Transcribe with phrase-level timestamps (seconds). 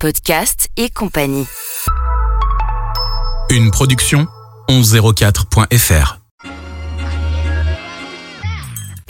[0.00, 1.46] podcast et compagnie.
[3.50, 4.26] Une production
[4.70, 6.19] 1104.fr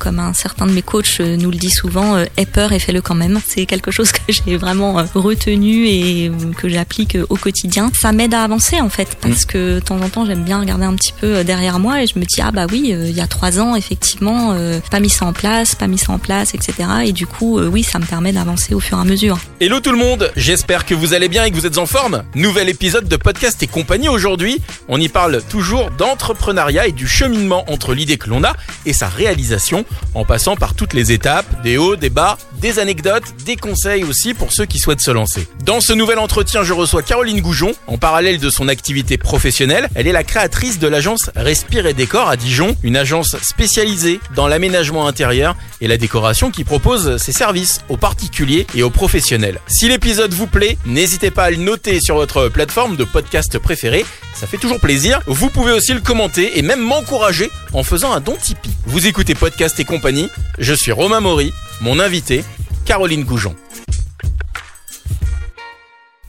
[0.01, 2.79] comme un certain de mes coachs euh, nous le dit souvent, euh, aie peur et
[2.79, 3.39] fais-le quand même.
[3.47, 7.93] C'est quelque chose que j'ai vraiment euh, retenu et que j'applique au quotidien.
[7.95, 10.87] Ça m'aide à avancer en fait, parce que de temps en temps j'aime bien regarder
[10.87, 13.27] un petit peu derrière moi et je me dis ah bah oui, il y a
[13.27, 14.57] trois ans effectivement,
[14.91, 16.89] pas mis ça en place, pas mis ça en place, etc.
[17.05, 19.39] Et du coup oui, ça me permet d'avancer au fur et à mesure.
[19.61, 22.23] Hello tout le monde, j'espère que vous allez bien et que vous êtes en forme.
[22.35, 24.61] Nouvel épisode de podcast et compagnie aujourd'hui.
[24.89, 28.55] On y parle toujours d'entrepreneuriat et du cheminement entre l'idée que l'on a
[28.87, 29.85] et sa réalisation
[30.15, 34.35] en passant par toutes les étapes, des hauts, des bas, des anecdotes, des conseils aussi
[34.35, 35.49] pour ceux qui souhaitent se lancer.
[35.65, 37.73] Dans ce nouvel entretien, je reçois Caroline Goujon.
[37.87, 42.29] En parallèle de son activité professionnelle, elle est la créatrice de l'agence Respire et Décor
[42.29, 47.81] à Dijon, une agence spécialisée dans l'aménagement intérieur et la décoration qui propose ses services
[47.89, 49.61] aux particuliers et aux professionnels.
[49.67, 54.05] Si l'épisode vous plaît, n'hésitez pas à le noter sur votre plateforme de podcast préférée,
[54.35, 55.21] ça fait toujours plaisir.
[55.27, 58.71] Vous pouvez aussi le commenter et même m'encourager en faisant un don Tipeee.
[58.87, 62.45] Vous écoutez Podcast et compagnie, je suis Romain Maury, mon invité,
[62.85, 63.55] Caroline Goujon.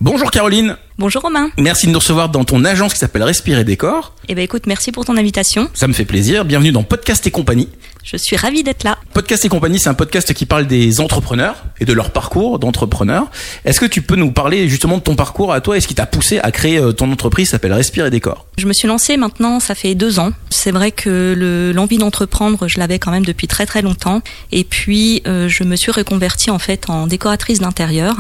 [0.04, 0.78] Bonjour Caroline.
[0.98, 1.52] Bonjour Romain.
[1.60, 4.16] Merci de nous recevoir dans ton agence qui s'appelle Respirer Décor.
[4.28, 5.70] Eh ben écoute, merci pour ton invitation.
[5.76, 6.44] Ça me fait plaisir.
[6.44, 7.70] Bienvenue dans Podcast et compagnie.
[8.04, 8.98] Je suis ravie d'être là.
[9.14, 13.30] Podcast et compagnie, c'est un podcast qui parle des entrepreneurs et de leur parcours d'entrepreneurs.
[13.64, 15.94] Est-ce que tu peux nous parler justement de ton parcours à toi et ce qui
[15.94, 19.18] t'a poussé à créer euh, ton entreprise qui s'appelle Respirer Décor Je me suis lancée
[19.18, 20.32] maintenant, ça fait deux ans.
[20.50, 24.24] C'est vrai que l'envie d'entreprendre, je l'avais quand même depuis très très longtemps.
[24.52, 28.18] Et puis, euh, je me suis reconvertie en fait en décoratrice d'intérieur.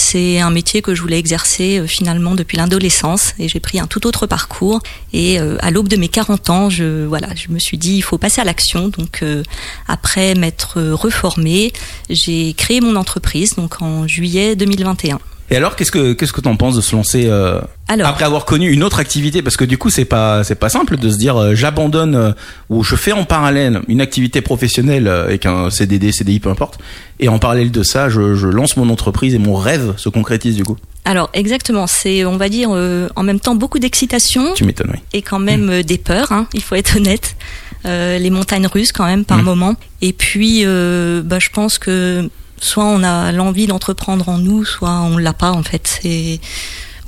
[0.00, 3.88] C'est un métier que je voulais exercer euh, finalement depuis l'adolescence et j'ai pris un
[3.88, 4.80] tout autre parcours.
[5.12, 8.02] Et euh, à l'aube de mes 40 ans, je, voilà, je me suis dit il
[8.02, 8.88] faut passer à l'action.
[8.88, 9.42] Donc euh,
[9.88, 11.72] après m'être reformée,
[12.08, 15.18] j'ai créé mon entreprise donc en juillet 2021.
[15.50, 18.70] Et alors, qu'est-ce que qu'est-ce que t'en penses de se lancer euh, après avoir connu
[18.70, 19.40] une autre activité?
[19.40, 22.32] Parce que du coup, c'est pas c'est pas simple de se dire euh, j'abandonne euh,
[22.68, 26.78] ou je fais en parallèle une activité professionnelle avec un CDD, CDI, peu importe,
[27.18, 30.54] et en parallèle de ça, je, je lance mon entreprise et mon rêve se concrétise
[30.54, 30.76] du coup.
[31.06, 34.52] Alors exactement, c'est on va dire en même temps beaucoup d'excitation.
[34.54, 34.98] Tu m'étonnes, oui.
[35.14, 37.36] Et quand même des peurs, hein, il faut être honnête.
[37.84, 39.42] les montagnes russes quand même par mmh.
[39.42, 39.76] moment.
[40.02, 42.28] Et puis, bah, je pense que
[42.60, 45.98] soit on a l'envie d'entreprendre en nous, soit on l'a pas en fait.
[46.02, 46.40] C'est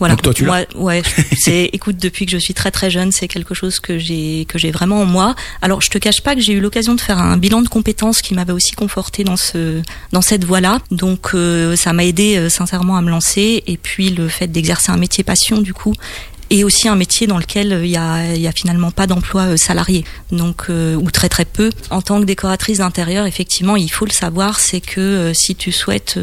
[0.00, 0.14] voilà.
[0.14, 1.02] Donc toi, tu moi, ouais,
[1.38, 4.58] c'est écoute depuis que je suis très très jeune, c'est quelque chose que j'ai que
[4.58, 5.34] j'ai vraiment en moi.
[5.60, 8.22] Alors, je te cache pas que j'ai eu l'occasion de faire un bilan de compétences
[8.22, 10.78] qui m'avait aussi conforté dans ce dans cette voie-là.
[10.90, 14.90] Donc euh, ça m'a aidé euh, sincèrement à me lancer et puis le fait d'exercer
[14.90, 15.92] un métier passion du coup
[16.50, 19.42] et aussi un métier dans lequel euh, il y a, y a finalement pas d'emploi
[19.42, 21.70] euh, salarié, donc euh, ou très très peu.
[21.90, 26.18] En tant que décoratrice d'intérieur, effectivement, il faut le savoir, c'est que si tu souhaites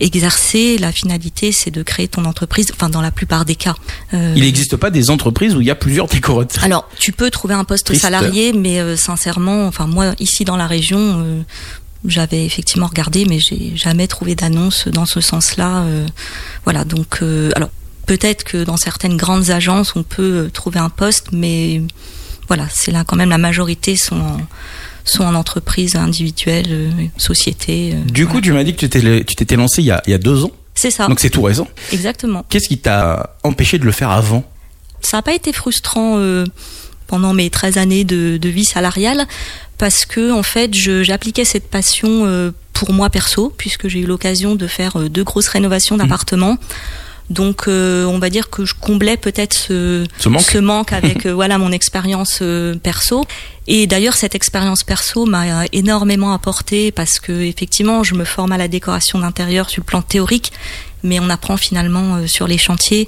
[0.00, 2.68] exercer, la finalité, c'est de créer ton entreprise.
[2.72, 3.74] Enfin, dans la plupart des cas.
[4.12, 6.62] il n'existe pas des entreprises où il y a plusieurs décorateurs.
[6.62, 11.44] Alors, tu peux trouver un poste salarié, mais sincèrement, enfin moi ici dans la région
[12.06, 15.84] j'avais effectivement regardé, mais j'ai jamais trouvé d'annonce dans ce sens-là.
[16.64, 17.22] voilà, donc
[17.54, 17.70] alors
[18.06, 21.82] Peut-être que dans certaines grandes agences, on peut trouver un poste, mais
[22.48, 24.40] voilà, c'est là quand même la majorité sont en,
[25.04, 27.92] sont en entreprise individuelle, euh, société.
[27.94, 30.14] Euh, du coup, tu m'as dit que tu t'étais lancé il y, a, il y
[30.14, 30.50] a deux ans.
[30.74, 31.08] C'est ça.
[31.08, 31.68] Donc c'est tout récent.
[31.92, 32.44] Exactement.
[32.48, 34.44] Qu'est-ce qui t'a empêché de le faire avant?
[35.00, 36.44] Ça n'a pas été frustrant euh,
[37.06, 39.26] pendant mes 13 années de, de, vie salariale
[39.78, 44.66] parce que en fait, j'appliquais cette passion pour moi perso, puisque j'ai eu l'occasion de
[44.66, 46.00] faire deux grosses rénovations mmh.
[47.30, 50.92] Donc, euh, on va dire que je comblais peut-être ce, ce, manque.
[50.92, 53.24] avec euh, voilà mon expérience euh, perso.
[53.66, 58.58] Et d'ailleurs, cette expérience perso m'a énormément apporté parce que effectivement, je me forme à
[58.58, 60.52] la décoration d'intérieur sur le plan théorique,
[61.02, 63.06] mais on apprend finalement sur les chantiers.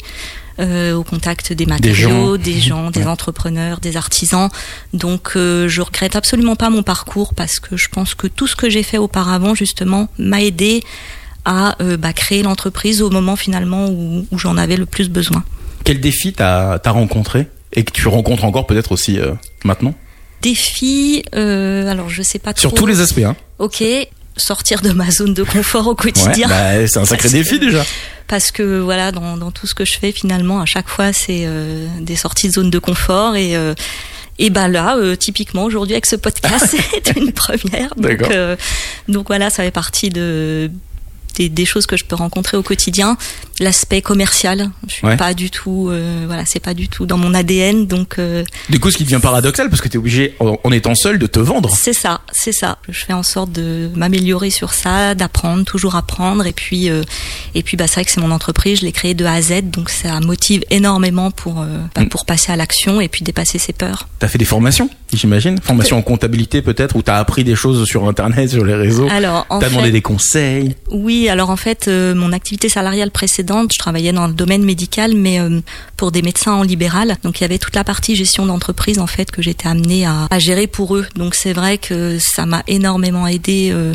[0.59, 4.51] au contact des matériaux, des gens, des, entrepreneurs, des artisans.
[4.93, 8.69] Donc je regrette absolument pas mon parcours parce que je pense que tout ce que
[8.69, 10.83] j'ai fait auparavant justement m'a aidé
[11.49, 15.43] à euh, bah, créer l'entreprise au moment finalement où, j'en avais le plus besoin.
[15.83, 19.33] Quel défi t'as as rencontré et que tu rencontres encore peut-être aussi euh,
[19.65, 19.95] maintenant?
[20.43, 22.61] Défi, euh, alors je sais pas trop.
[22.61, 23.35] Sur tous les aspects, hein.
[23.59, 23.83] Ok,
[24.37, 26.49] sortir de ma zone de confort au quotidien.
[26.49, 27.83] Bah, c'est un sacré défi déjà.
[28.27, 31.45] Parce que voilà, dans, dans, tout ce que je fais finalement, à chaque fois, c'est
[31.47, 33.57] euh, des sorties de zone de confort et
[34.41, 37.95] et ben là, typiquement aujourd'hui avec ce podcast, c'est une première.
[37.97, 38.33] Donc,
[39.09, 40.71] donc voilà, ça fait partie de
[41.39, 43.17] des, choses que je peux rencontrer au quotidien.
[43.61, 44.71] L'aspect commercial.
[44.87, 45.17] Je suis Ouais.
[45.17, 48.79] pas du tout, euh, voilà, c'est pas du tout dans mon ADN, donc euh, Du
[48.81, 51.27] coup, ce qui devient paradoxal, parce que tu es obligé, en, en étant seul, de
[51.27, 51.71] te vendre.
[51.77, 52.79] c'est ça, c'est ça.
[52.89, 57.03] Je fais en sorte de m'améliorer sur ça, d'apprendre, toujours apprendre, et puis euh,
[57.55, 59.43] et puis bah c'est vrai que c'est mon entreprise, je l'ai créée de A à
[59.43, 62.09] Z, donc ça motive énormément pour euh, bah, Mm.
[62.09, 64.09] pour passer à l'action et puis dépasser ses peurs.
[64.19, 65.59] T'as fait des formations, j'imagine?
[65.63, 69.47] Formation en comptabilité peut-être, ou t'as appris des choses sur Internet, sur les réseaux Alors
[69.51, 73.79] en T'as demandé des conseils Oui, alors en fait, euh, mon activité salariale précédente, je
[73.79, 75.61] travaillais dans le domaine médical, mais euh,
[75.97, 77.17] pour des médecins en libéral.
[77.25, 80.27] Donc il y avait toute la partie gestion d'entreprise en fait que j'étais amenée à,
[80.31, 81.07] à gérer pour eux.
[81.17, 83.71] Donc c'est vrai que ça m'a énormément aidé.
[83.73, 83.95] euh,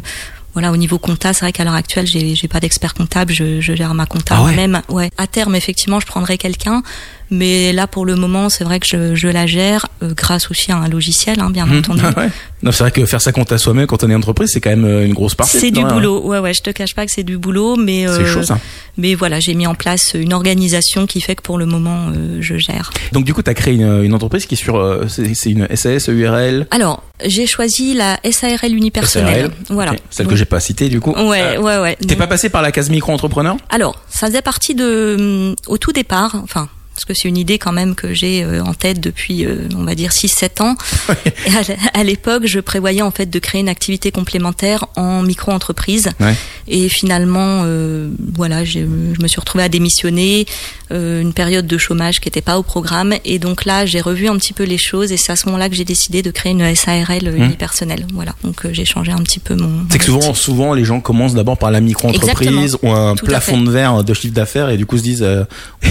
[0.53, 3.59] voilà, au niveau compta, c'est vrai qu'à l'heure actuelle, j'ai, j'ai pas d'expert comptable, je,
[3.59, 4.81] je gère ma compta Ah ouais moi-même.
[4.89, 5.09] Ouais.
[5.17, 6.83] À terme, effectivement, je prendrai quelqu'un,
[7.31, 10.71] mais là, pour le moment, c'est vrai que je, je la gère euh, grâce aussi
[10.71, 11.77] à un logiciel, hein, bien Hmm.
[11.79, 12.01] entendu.
[12.03, 12.29] Ah ouais.
[12.61, 14.69] Non, c'est vrai que faire sa compte à soi-même quand on est entreprise, c'est quand
[14.69, 15.59] même euh, une grosse partie.
[15.59, 15.87] C'est du hein.
[15.87, 16.53] boulot, ouais, ouais.
[16.53, 18.57] Je te cache pas que c'est du boulot, mais C'est euh, chaud ça.
[18.97, 22.37] mais voilà, j'ai mis en place une organisation qui fait que pour le moment, euh,
[22.41, 22.91] je gère.
[23.11, 26.67] Donc du coup, t'as créé une, une entreprise qui est sur, c'est une SAS, URL,
[26.71, 29.47] Alors, j'ai choisi la SARL unipersonnelle.
[29.47, 29.91] SARL, Voilà.
[30.09, 31.11] celle que Donc, j'ai pas citée du coup.
[31.11, 31.97] Ouais, ouais, ouais.
[31.99, 33.57] T'es Donc, pas passé par la case micro-entrepreneur?
[33.69, 37.57] Alors, ça faisait partie de, hum, au tout départ, enfin, parce que c'est une idée
[37.57, 40.75] quand même que j'ai euh, en tête depuis, euh, on va dire, 6-7 ans.
[41.45, 41.51] Et
[41.93, 46.11] à l'époque, je prévoyais en fait de créer une activité complémentaire en micro-entreprise.
[46.19, 46.35] Ouais.
[46.67, 50.45] Et finalement, euh, voilà, je me suis retrouvée à démissionner,
[50.91, 53.13] euh, une période de chômage qui n'était pas au programme.
[53.25, 55.69] Et donc là, j'ai revu un petit peu les choses et c'est à ce moment-là
[55.69, 57.43] que j'ai décidé de créer une SARL Mmh.
[57.43, 58.05] unipersonnelle.
[58.13, 59.85] Voilà, donc euh, j'ai changé un petit peu mon...
[59.89, 63.61] C'est que souvent, souvent, les gens commencent d'abord par la micro-entreprise ou un Tout plafond
[63.61, 65.25] de verre de chiffre d'affaires et du coup se disent,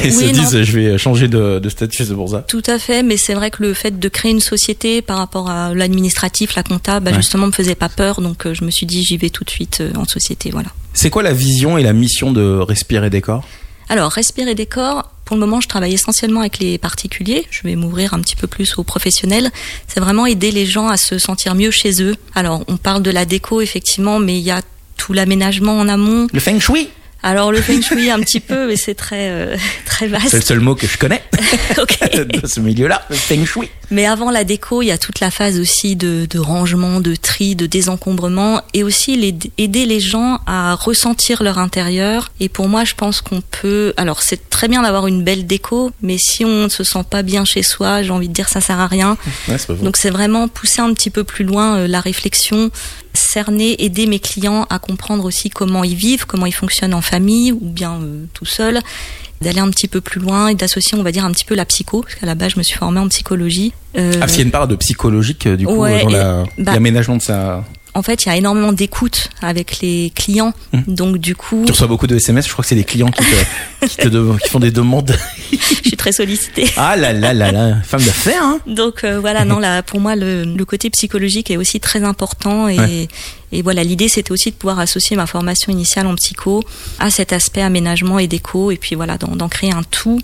[0.04, 0.32] et se non.
[0.32, 2.40] disent, je vais changer de, de statut, c'est pour ça.
[2.48, 5.50] Tout à fait, mais c'est vrai que le fait de créer une société par rapport
[5.50, 7.16] à l'administratif, la compta, bah, Ouais.
[7.16, 9.50] justement me faisait pas peur, donc euh, je me suis dit j'y vais tout de
[9.50, 10.68] suite euh, en société, voilà.
[10.94, 13.44] C'est quoi la vision et la mission de Respirer Décor
[13.88, 17.46] Alors, respirer décor, pour le moment, je travaille essentiellement avec les particuliers.
[17.50, 19.50] Je vais m'ouvrir un petit peu plus aux professionnels.
[19.88, 22.16] C'est vraiment aider les gens à se sentir mieux chez eux.
[22.34, 24.60] Alors, on parle de la déco, effectivement, mais il y a
[24.98, 26.26] tout l'aménagement en amont.
[26.32, 26.88] Le Feng Shui?
[27.22, 30.40] Alors, le feng shui, un petit peu, mais c'est très, euh, très C'est le vaste.
[30.42, 31.22] seul mot que je connais
[31.80, 31.98] Ok.
[32.42, 33.68] de ce milieu-là, le Feng Shui.
[33.90, 37.14] Mais avant la déco, il y a toute la phase aussi de, de rangement, de
[37.14, 42.32] tri, de désencombrement et aussi les, aider les gens à ressentir leur intérieur.
[42.40, 43.92] Et pour moi, je pense qu'on peut.
[43.96, 47.22] Alors, c'est très bien d'avoir une belle déco, mais si on ne se sent pas
[47.22, 49.16] bien chez soi, j'ai envie de dire ça sert à rien.
[49.48, 49.56] Ouais.
[49.82, 52.70] Donc, c'est vraiment pousser un petit peu plus loin euh, la réflexion,
[53.14, 57.52] cerner, aider mes clients à comprendre aussi comment ils vivent, comment ils fonctionnent en famille
[57.52, 58.80] ou bien euh, tout seul
[59.40, 61.64] d'aller un petit peu plus loin et d'associer, on va dire, un petit peu la
[61.64, 63.72] psycho, parce qu'à la base, je me suis formée en psychologie.
[63.96, 66.10] Euh, Ah, parce qu'il y a une part de psychologique, euh, du coup, Ouais, dans
[66.10, 67.64] la- bah- l'aménagement de sa...
[67.94, 70.54] en fait, il y a énormément d'écoute avec les clients.
[70.72, 70.84] Mhm.
[70.88, 73.22] Donc, du coup, Tu reçois beaucoup de SMS, je crois que c'est des clients qui
[73.22, 75.14] te, qui te de- qui font des demandes.
[75.52, 76.70] je suis très sollicitée.
[76.76, 80.16] Ah là là là là, femme d'affaires, hein Donc, euh, voilà, non, là, pour moi,
[80.16, 82.68] le, le côté psychologique est aussi très important.
[82.68, 83.08] Et, Ouais.
[83.52, 86.64] et voilà, l'idée, c'était aussi de pouvoir associer ma formation initiale en psycho
[86.98, 88.70] à cet aspect aménagement et déco.
[88.70, 90.18] Et puis, voilà, d'en créer un tout,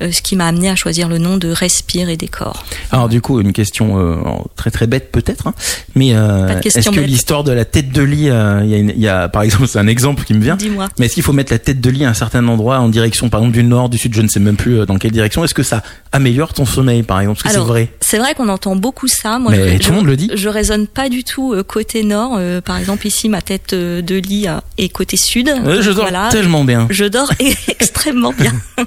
[0.00, 2.64] ce qui m'a amené à choisir le nom de Respire et Décor.
[2.90, 4.16] Alors du coup, une question euh,
[4.56, 5.54] très très bête peut-être, hein,
[5.94, 8.90] mais euh, est-ce que l'histoire de la tête de lit, euh, il y, a une-
[8.90, 10.88] il y a par exemple, c'est un exemple qui me vient, Dis-moi.
[10.98, 13.28] mais est-ce qu'il faut mettre la tête de lit à un certain endroit en direction,
[13.28, 15.44] par exemple du nord, du sud, je ne sais même plus euh, dans quelle direction,
[15.44, 15.82] est-ce que ça
[16.12, 17.92] améliore ton sommeil par exemple, parce que c'est vrai?
[18.00, 19.38] C'est vrai qu'on entend beaucoup ça.
[19.38, 20.30] Moi, Mais je, tout le monde le dit.
[20.34, 22.34] Je raisonne pas du tout euh, côté nord.
[22.38, 25.48] Euh, par exemple, ici, ma tête euh, de lit euh, est côté sud.
[25.48, 26.28] Euh, Je dors Voilà.
[26.30, 26.86] tellement bien.
[26.90, 27.30] Je dors
[27.68, 28.52] extrêmement bien.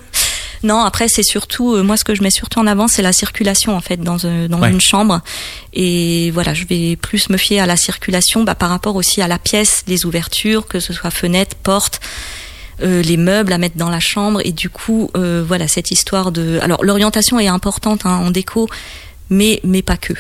[0.63, 3.11] Non, après c'est surtout euh, moi ce que je mets surtout en avant, c'est la
[3.13, 4.71] circulation en fait dans, euh, dans Ouais.
[4.71, 5.21] une chambre.
[5.73, 9.27] Et voilà, je vais plus me fier à la circulation bah, par rapport aussi à
[9.27, 11.99] la pièce, les ouvertures, que ce soit fenêtre, porte.
[12.81, 16.31] euh, les meubles à mettre dans la chambre et du coup euh, voilà cette histoire
[16.31, 18.67] de alors l'orientation est importante hein, en déco
[19.29, 20.13] mais mais pas que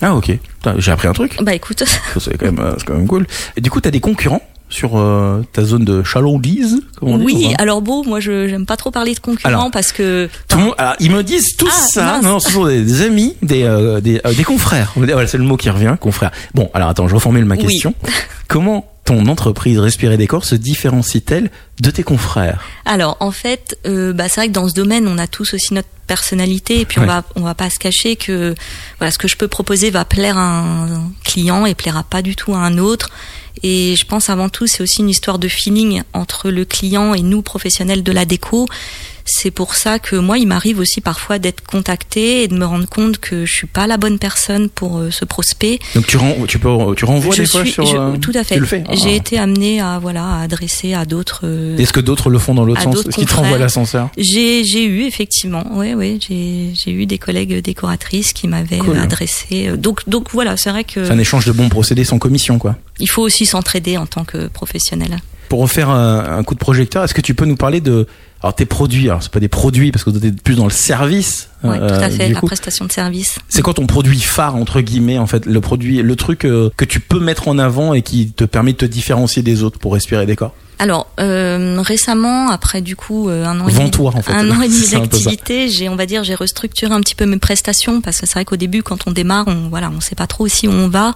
[0.00, 0.30] Ah ok,
[0.78, 1.82] j'ai appris un truc, bah écoute
[2.20, 3.26] c'est quand même, c'est quand même cool.
[3.56, 4.40] Et du coup, t'as des concurrents?
[4.68, 8.90] Sur euh, ta zone de chalandise, on oui alors bon moi je j'aime pas trop
[8.90, 11.86] parler de concurrents Alors, parce que Tout le monde, alors, ils me disent tous Ah,
[11.92, 12.04] ça.
[12.04, 12.24] mince.
[12.24, 14.92] Non, ce sont des, des amis, des, euh, des, euh, des confrères.
[14.96, 16.32] Voilà, c'est le mot qui revient, confrères.
[16.54, 17.62] Bon, alors attends, je reformule ma Oui.
[17.62, 17.94] question.
[18.48, 22.62] Comment ton entreprise Respirer Décor se différencie-t-elle de tes confrères?
[22.84, 25.72] Alors en fait, euh, bah, c'est vrai que dans ce domaine, on a tous aussi
[25.72, 27.04] notre personnalité et puis Ouais.
[27.06, 28.54] on va on va pas se cacher que
[28.98, 32.36] voilà ce que je peux proposer va plaire à un client et plaira pas du
[32.36, 33.10] tout à un autre.
[33.62, 37.22] Et je pense avant tout, c'est aussi une histoire de feeling entre le client et
[37.22, 38.66] nous, professionnels de la déco.
[39.28, 42.88] C'est pour ça que moi, il m'arrive aussi parfois d'être contacté et de me rendre
[42.88, 45.80] compte que je suis pas la bonne personne pour euh, ce prospect.
[45.96, 46.16] Donc tu,
[46.46, 47.84] tu, peux, tu renvoies Je des fois sur...
[47.84, 48.60] je- euh, tout à fait.
[48.92, 49.10] J'ai Ah.
[49.10, 51.40] été amenée à voilà à adresser à d'autres.
[51.44, 53.04] euh, Est-ce que d'autres le font dans l'autre sens?
[53.04, 54.10] Est-ce qu'ils te renvoient l'ascenseur?
[54.16, 58.96] J'ai eu effectivement, ouais, j'ai eu des collègues décoratrices qui m'avaient Cool.
[58.98, 59.76] adressé.
[59.76, 62.76] Donc donc voilà, c'est vrai que C'est un échange de bons procédés sans commission, quoi.
[63.00, 65.18] il faut aussi s'entraider en tant que professionnel.
[65.48, 68.06] Pour refaire un, un coup de projecteur, est-ce que tu peux nous parler de
[68.42, 70.70] alors tes produits Alors c'est pas des produits parce que tu es plus dans le
[70.70, 71.48] service.
[71.64, 72.46] Ouais, euh, tout à fait, la coup.
[72.46, 73.38] prestation de service.
[73.48, 76.84] C'est quoi ton produit phare entre guillemets en fait le produit le truc euh, que
[76.84, 79.94] tu peux mettre en avant et qui te permet de te différencier des autres pour
[79.94, 80.54] respirer des corps?
[80.78, 84.32] Alors euh, récemment, après du coup euh, un an et demi, Vends-toi en fait.
[84.32, 87.38] un an et demi d'activité, j'ai on va dire j'ai restructuré un petit peu mes
[87.38, 90.26] prestations parce que c'est vrai qu'au début quand on démarre, on voilà, on sait pas
[90.26, 91.14] trop aussi où on va.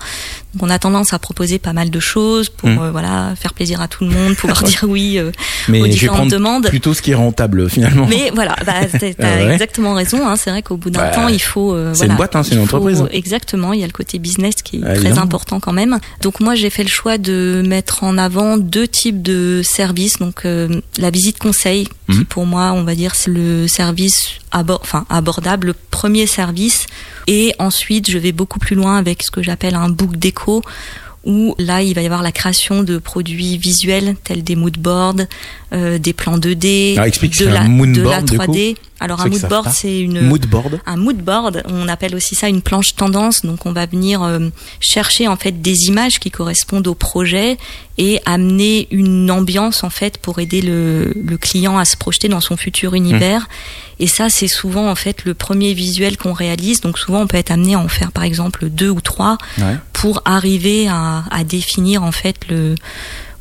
[0.55, 2.79] Donc on a tendance à proposer pas mal de choses pour Mm.
[2.79, 5.33] euh, voilà, faire plaisir à tout le monde, pouvoir dire oui euh, aux
[5.71, 6.67] Mais je vais différentes demandes.
[6.69, 8.07] plutôt ce qui est rentable finalement.
[8.09, 9.53] Mais voilà, bah, t'as Ah ouais.
[9.53, 10.27] exactement raison.
[10.27, 11.75] Hein, c'est vrai qu'au bout d'un Bah, temps, il faut.
[11.75, 13.05] euh, c'est voilà, une boîte, hein, c'est une faut- entreprise.
[13.13, 13.73] Exactement.
[13.75, 15.21] Il y a le côté business qui est Ah, très évidemment.
[15.23, 15.99] important quand même.
[16.23, 20.19] Donc moi, j'ai fait le choix de mettre en avant deux types de services.
[20.19, 22.25] Donc euh, la visite conseil, qui Mhm.
[22.27, 26.87] pour moi, on va dire, c'est le service abor- enfin abordable, le premier service.
[27.27, 30.63] Et ensuite, je vais beaucoup plus loin avec ce que j'appelle un book déco
[31.23, 35.27] où là il va y avoir la création de produits visuels tels des moodboards,
[35.75, 38.45] euh, des plans 2D, Alors, explique ce de un la, de la du coup.
[38.47, 38.77] 3D.
[39.01, 39.71] Alors un moodboard pas.
[39.71, 40.81] c'est une Moodboard.
[40.85, 43.45] un moodboard, on appelle aussi ça une planche tendance.
[43.47, 47.57] Donc on va venir euh, chercher en fait des images qui correspondent au projet
[47.97, 52.41] et amener une ambiance en fait pour aider le, le client à se projeter dans
[52.41, 53.49] son futur univers.
[53.99, 56.81] Et ça c'est souvent en fait le premier visuel qu'on réalise.
[56.83, 59.77] Donc souvent on peut être amené à en faire par exemple deux ou trois Ouais.
[59.95, 62.75] pour arriver à, à définir en fait le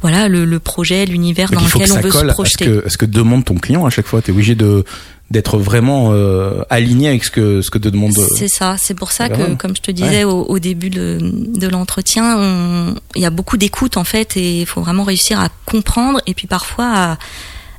[0.02, 2.66] voilà le, le projet, l'univers dans que lequel on veut se projeter.
[2.66, 4.22] que, à ce que demande ton client à chaque fois?
[4.22, 4.86] Tu es obligé de
[5.32, 8.18] d'être vraiment euh, aligné avec ce que ce que te demande.
[8.18, 11.20] euh, C'est ça, c'est pour ça que, comme je te disais au, au début de,
[11.22, 15.50] de l'entretien, il y a beaucoup d'écoute en fait, et il faut vraiment réussir à
[15.66, 17.12] comprendre, et puis parfois à,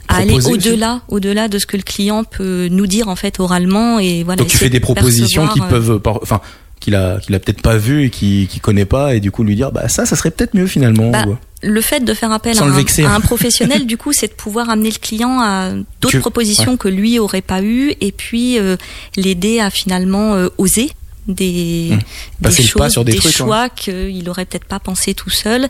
[0.09, 3.99] à aller au-delà, au-delà de ce que le client peut nous dire en fait oralement,
[3.99, 4.37] et voilà.
[4.39, 6.41] Donc tu fais des de propositions qui euh, peuvent, enfin,
[6.81, 9.45] qu'il a, qu'il a peut-être pas vu et qui, qui connaît pas, et du coup
[9.45, 11.11] lui dire, bah ça, ça serait peut-être mieux finalement.
[11.11, 12.73] Bah, ou- le fait de faire appel à un,
[13.05, 15.71] à un professionnel, du coup, c'est de pouvoir amener le client à
[16.01, 18.77] d'autres Tu- propositions que lui aurait pas eu, et puis euh,
[19.17, 20.91] l'aider à finalement euh, oser
[21.29, 21.97] des, Mmh.
[21.99, 22.03] des
[22.43, 23.33] Passer le choses, pas sur des trucs, ouais.
[23.33, 25.69] choix qu'il aurait peut-être pas pensé tout seul.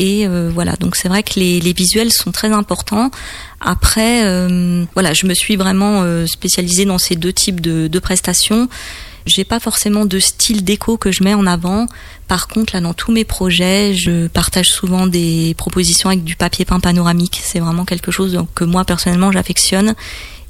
[0.00, 3.10] Et euh, voilà, donc c'est vrai que les, les visuels sont très importants.
[3.60, 7.98] Après, euh, voilà, je me suis vraiment euh, spécialisée dans ces deux types de, de
[8.00, 8.68] prestations.
[9.28, 11.86] J'ai pas forcément de style déco que je mets en avant.
[12.26, 16.64] Par contre, là, dans tous mes projets, je partage souvent des propositions avec du papier
[16.64, 17.40] peint panoramique.
[17.42, 19.94] C'est vraiment quelque chose que moi personnellement j'affectionne.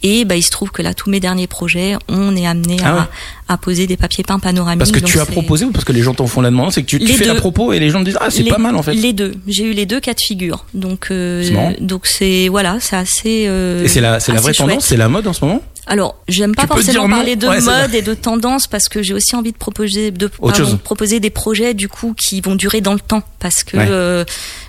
[0.04, 2.88] Et bah, il se trouve que là, tous mes derniers projets, on est amené Ah
[2.88, 3.06] à, ouais.
[3.48, 4.78] à poser des papiers peints panoramiques.
[4.78, 6.82] Parce que tu as proposé ou parce que les gens t'en font la demande, c'est
[6.82, 7.40] que tu, tu fais la deux.
[7.40, 8.94] propos et les gens te disent, ah c'est pas mal en fait.
[8.94, 9.34] Les deux.
[9.48, 10.66] J'ai eu les deux cas de figure.
[10.72, 13.46] Donc, euh, donc c'est voilà, c'est assez.
[13.48, 14.68] euh, Et c'est la, la vraie chouette.
[14.68, 15.62] tendance, c'est la mode en ce moment?
[15.88, 19.14] Alors, j'aime pas Tu forcément parler de Ouais, mode et de tendance parce que j'ai
[19.14, 22.92] aussi envie de proposer de pardon, proposer des projets du coup qui vont durer dans
[22.92, 23.86] le temps parce que Ouais.
[23.88, 24.24] euh,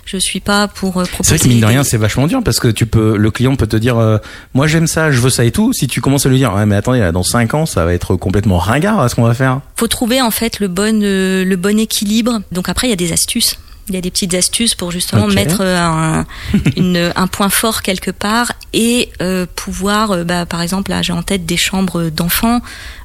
[0.06, 1.28] je suis pas pour euh, proposer.
[1.28, 3.54] C'est vrai que mine de rien, c'est vachement dur parce que tu peux, le client
[3.56, 4.16] peut te dire, euh,
[4.54, 5.72] moi j'aime ça, je veux ça et tout.
[5.74, 7.92] Si tu commences à lui dire, ouais mais attendez, là, dans 5 ans, ça va
[7.92, 9.60] être complètement ringard à ce qu'on va faire.
[9.76, 12.40] faut trouver en fait le bon euh, le bon équilibre.
[12.50, 13.56] Donc après il y a des astuces.
[13.90, 16.26] Il y a des petites astuces pour justement mettre euh, un,
[16.76, 21.12] une, un point fort quelque part et euh, pouvoir, euh, bah, par exemple, là j'ai
[21.12, 22.60] en tête des chambres d'enfants.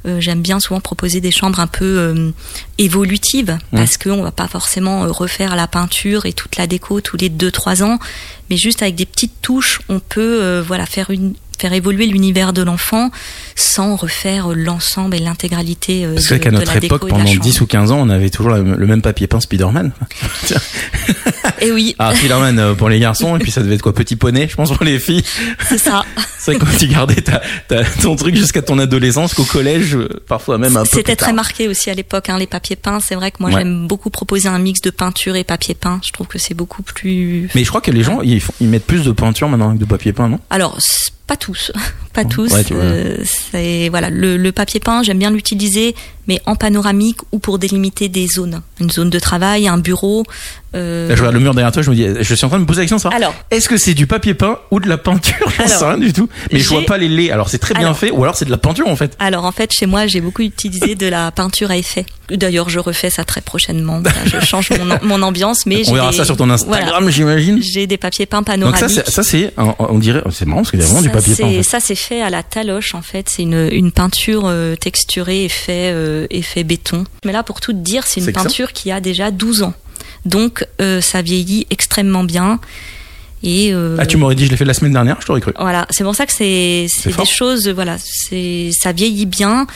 [0.06, 2.32] Euh, J'aime bien souvent proposer des chambres un peu euh,
[2.78, 7.30] évolutives parce qu'on va pas forcément refaire la peinture et toute la déco tous les
[7.30, 7.98] 2-3 ans,
[8.52, 12.62] mais juste avec des petites touches, on peut voilà faire une faire évoluer l'univers de
[12.64, 13.12] l'enfant
[13.56, 17.10] sans refaire l'ensemble et l'intégralité euh, Parce de, que qu'à de notre la déco époque,
[17.12, 17.42] la pendant chambre.
[17.44, 19.92] 10 ou 15 ans, on avait toujours le même papier peint Spider-Man.
[21.62, 24.16] Et oui, Ah, Spider-Man euh, pour les garçons, et puis ça devait être quoi Petit
[24.16, 25.24] poney, je pense, pour les filles.
[25.68, 26.04] c'est ça.
[26.38, 30.08] C'est que quand tu gardais ta, ta- ton truc jusqu'à ton adolescence, qu'au collège, euh,
[30.28, 33.00] parfois même un peu C'était plus très marqué aussi à l'époque, hein, les papiers peints.
[33.00, 33.58] C'est vrai que moi Ouais.
[33.60, 36.00] j'aime beaucoup proposer un mix de peinture et papier peint.
[36.06, 37.50] Je trouve que c'est beaucoup plus.
[37.56, 39.80] Mais je crois que les gens, ils, font- ils mettent plus de peinture maintenant avec
[39.80, 40.40] de papier peint, non?
[40.52, 40.78] Alors,
[41.28, 41.72] pas tous,
[42.14, 42.52] pas tous.
[42.52, 42.64] Ouais.
[42.72, 45.96] Euh, c'est voilà, le, le papier peint, j'aime bien l'utiliser,
[46.28, 50.24] mais en panoramique ou pour délimiter des zones, une zone de travail, un bureau.
[50.76, 52.58] euh, Là, je regarde le mur derrière toi, je me dis, je suis en train
[52.58, 53.10] de me poser la question, ça.
[53.16, 56.14] Alors, Est-ce que c'est du papier peint ou de la peinture J'en sais rien du
[56.14, 56.28] tout.
[56.52, 57.32] Mais je vois pas les laits.
[57.32, 59.16] Alors c'est très bien fait, ou alors c'est de la peinture en fait.
[59.20, 62.06] alors en fait, chez moi, j'ai beaucoup utilisé de la peinture à effet.
[62.30, 64.02] D'ailleurs, je refais ça très prochainement.
[64.26, 67.62] Je change mon, mon ambiance, mais On verra des- ça sur ton Instagram, voilà, j'imagine.
[67.62, 68.80] j'ai des papiers peints panoramiques.
[68.80, 71.36] ça, c'est- ça c'est, on- dirait, c'est marrant parce qu'il y a vraiment du papier
[71.36, 71.46] peint.
[71.46, 71.64] En fait.
[71.64, 73.30] Ça, c'est fait à la taloche, en fait.
[73.30, 77.04] C'est une, une peinture euh, texturée, effet, euh, effet béton.
[77.26, 79.74] Mais là, pour tout te dire, c'est une ça peinture qui a déjà 12 ans.
[80.26, 82.60] Donc, euh, ça vieillit extrêmement bien.
[83.44, 85.52] Et euh, Ah, tu m'aurais dit, je l'ai fait la semaine dernière, je t'aurais cru.
[85.60, 87.26] voilà, c'est pour ça que c'est C'est c'est fort.
[87.26, 89.68] des choses, voilà, c'est ça vieillit bien.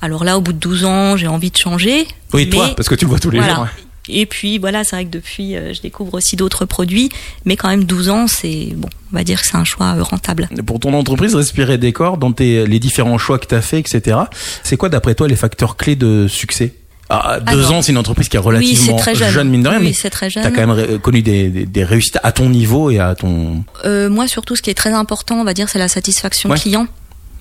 [0.00, 2.06] Alors là, au bout de 12 ans, j'ai envie de changer.
[2.32, 3.54] Oui, mais- toi, parce que tu le vois tous les voilà.
[3.54, 3.64] jours.
[3.64, 3.70] ouais.
[4.08, 7.08] Et puis voilà, c'est vrai que depuis, euh, je découvre aussi d'autres produits,
[7.44, 10.02] mais quand même 12 ans, c'est bon, on va dire que c'est un choix euh,
[10.02, 10.48] rentable.
[10.66, 14.16] Pour ton entreprise, Respirer Décor, dans tes, les différents choix que tu as fait, etc.,
[14.62, 16.74] c'est quoi d'après toi les facteurs clés de succès?
[17.08, 19.48] Ah, Deux Alors, ans, c'est une entreprise qui est Oui, relativement très jeune.
[19.48, 20.52] mine de rien, oui, mais c'est très tu as jeune.
[20.52, 23.62] quand même connu des, des, des réussites à ton niveau et à ton...
[23.84, 26.58] Euh, moi, surtout, ce qui est très important, on va dire, c'est la satisfaction Ouais.
[26.58, 26.88] client.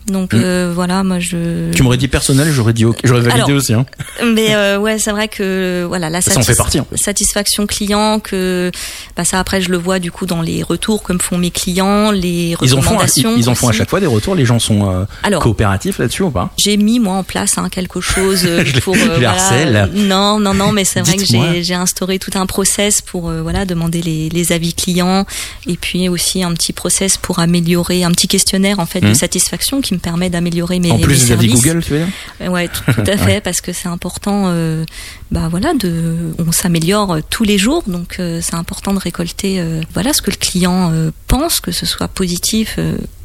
[0.07, 0.41] Donc Mm.
[0.43, 1.71] euh, voilà, moi je.
[1.71, 3.73] Tu m'aurais dit personnel, j'aurais dit ok, j'aurais validé Alors, aussi.
[3.73, 3.85] Hein.
[4.23, 6.97] Mais euh, ouais, c'est vrai que voilà la Ça en fait partie, plus.
[6.97, 8.69] satisfaction client que
[9.17, 11.49] bah ça après je le vois du coup dans les retours que me font mes
[11.49, 13.33] clients, les Ils en font, à- recommandations.
[13.35, 14.35] ils, ils en font à chaque fois des retours.
[14.35, 16.51] Les gens sont euh, Alors, coopératifs là-dessus ou pas?
[16.57, 19.75] j'ai mis moi en place hein, quelque chose euh, Je pour je les voilà, harcèle.
[19.75, 21.23] euh, non non non mais c'est vrai que
[21.61, 25.25] j'ai instauré tout un process pour euh, voilà demander les, les avis clients
[25.67, 29.81] et puis aussi un petit process pour améliorer un petit questionnaire en fait de satisfaction
[29.81, 31.53] qui me permet d'améliorer mes, En plus services.
[31.63, 32.07] Google, tu veux dire
[32.41, 34.43] Euh, Ouais, tout, tout à fait, parce que c'est important.
[34.47, 34.85] euh,
[35.31, 39.59] bah voilà, de, on s'améliore euh, tous les jours, donc euh, c'est important de récolter,
[39.59, 40.91] euh, voilà, ce que le client
[41.27, 42.77] pense, que ce soit positif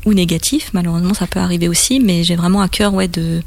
[0.06, 0.70] ou négatif.
[0.72, 3.42] Malheureusement, ça peut arriver aussi, mais j'ai vraiment à cœur, ouais, de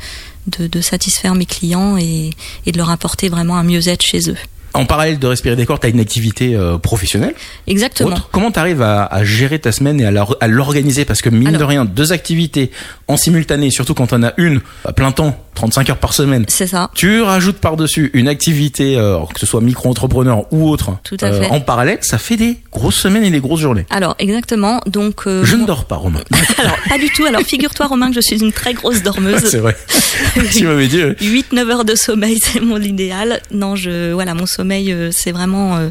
[0.47, 2.31] de, de satisfaire mes clients et,
[2.65, 4.35] et de leur apporter vraiment un mieux-être chez eux.
[4.73, 7.35] En parallèle de Respirer Décor, tu as une activité euh, professionnelle
[7.67, 8.09] Exactement.
[8.09, 8.29] autre.
[8.31, 11.05] Comment tu arrives à, à gérer ta semaine et à l'organiser?
[11.05, 11.59] Parce que mine Alors.
[11.59, 12.71] de rien, deux activités
[13.07, 16.45] en simultané, surtout quand on a une à plein temps, 35 heures par semaine.
[16.47, 16.89] C'est ça.
[16.95, 21.31] Tu rajoutes par-dessus une activité, euh, que ce soit micro-entrepreneur ou autre, euh, Tout à
[21.31, 21.45] fait.
[21.51, 23.85] en parallèle, ça fait des grosses semaines et des grosses journées.
[23.91, 24.81] Alors exactement.
[24.87, 26.21] Donc euh, Je ne dors pas, Romain.
[26.57, 27.25] alors pas du tout.
[27.25, 29.43] Alors figure-toi Romain que je suis une très grosse dormeuse.
[29.45, 29.75] C'est vrai.
[30.51, 31.01] tu m'avais dit.
[31.01, 33.39] euh, 8-9 heures de sommeil, c'est mon idéal.
[33.51, 35.89] Non, je, voilà, mon sommeil, euh, c'est vraiment, euh,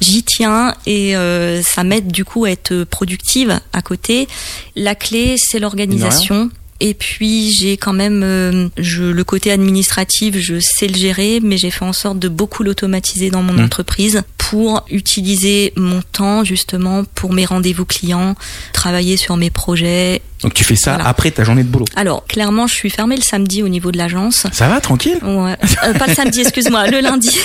[0.00, 4.28] j'y tiens et euh, ça m'aide du coup à être productive à côté.
[4.74, 6.50] La clé, c'est l'organisation.
[6.80, 11.56] Et puis j'ai quand même euh, je, le côté administratif, je sais le gérer, mais
[11.56, 13.64] j'ai fait en sorte de beaucoup l'automatiser dans mon Mmh.
[13.64, 18.34] entreprise pour utiliser mon temps justement pour mes rendez-vous clients,
[18.74, 20.20] travailler sur mes projets.
[20.42, 21.08] Donc tu fais ça Voilà.
[21.08, 21.86] après ta journée de boulot.
[21.96, 24.46] Alors clairement, je suis fermée le samedi au niveau de l'agence.
[24.52, 25.18] Ça va, tranquille?
[25.22, 25.56] Ouais.
[25.84, 27.36] Euh, pas le samedi, excuse-moi, le lundi.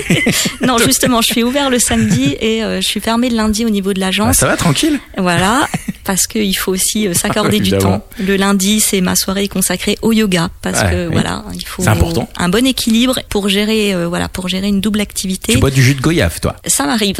[0.60, 3.70] non, justement, je suis ouvert le samedi et euh, je suis fermée le lundi au
[3.70, 4.36] niveau de Bah, l'agence.
[4.36, 5.66] Ça va, tranquille Voilà,
[6.04, 8.04] parce qu'il faut aussi euh, s'accorder du temps.
[8.18, 11.12] Le lundi, c'est ma soirée consacrée au yoga parce Ouais, que oui.
[11.12, 12.28] voilà, il faut C'est important.
[12.36, 15.54] un bon équilibre pour gérer euh, voilà, pour gérer une double activité.
[15.54, 16.56] Tu bois du jus de goyave, toi.
[16.66, 17.16] Ça m'arrive.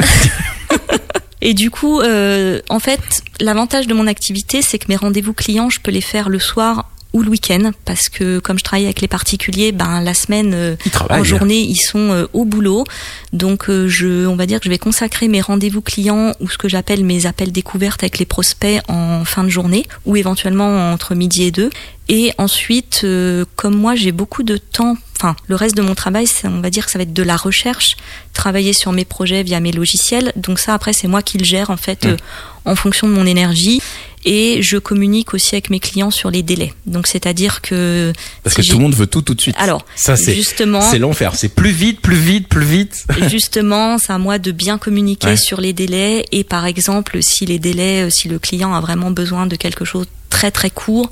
[1.47, 5.69] Et du coup, euh, en fait, l'avantage de mon activité, c'est que mes rendez-vous clients,
[5.69, 8.99] je peux les faire le soir ou le week-end, parce que comme je travaille avec
[8.99, 10.75] les particuliers, ben la semaine, euh,
[11.09, 12.83] en journée, ils sont euh, au boulot.
[13.31, 16.57] Donc, euh, je, on va dire que je vais consacrer mes rendez-vous clients ou ce
[16.57, 21.15] que j'appelle mes appels découvertes avec les prospects en fin de journée, ou éventuellement entre
[21.15, 21.69] midi et deux.
[22.09, 24.97] Et ensuite, euh, comme moi, j'ai beaucoup de temps.
[25.17, 27.37] Enfin, le reste de mon travail, on va dire que ça va être de la
[27.37, 27.95] recherche,
[28.33, 30.33] travailler sur mes projets via mes logiciels.
[30.35, 32.09] Donc ça, après, c'est moi qui le gère en fait Mmh.
[32.09, 32.17] euh,
[32.65, 33.81] en fonction de mon énergie.
[34.25, 36.73] Et je communique aussi avec mes clients sur les délais.
[36.87, 38.11] Donc c'est-à-dire que
[38.43, 39.55] Parce si que tout le monde veut tout tout de suite.
[39.59, 41.33] alors ça c'est justement, c'est l'enfer.
[41.35, 43.05] C'est plus vite, plus vite, plus vite.
[43.29, 45.37] justement, c'est à moi de bien communiquer Ouais.
[45.37, 46.25] sur les délais.
[46.31, 49.85] Et par exemple, si les délais, euh, si le client a vraiment besoin de quelque
[49.85, 51.09] chose très très court,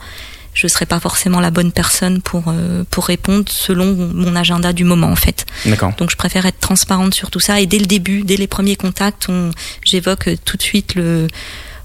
[0.56, 4.84] je serai pas forcément la bonne personne pour euh, pour répondre selon mon agenda du
[4.84, 5.45] moment en fait.
[5.65, 5.93] D'accord.
[5.97, 8.76] Donc je préfère être transparente sur tout ça et dès le début, dès les premiers
[8.76, 9.52] contacts, on
[9.84, 11.28] j'évoque tout de suite le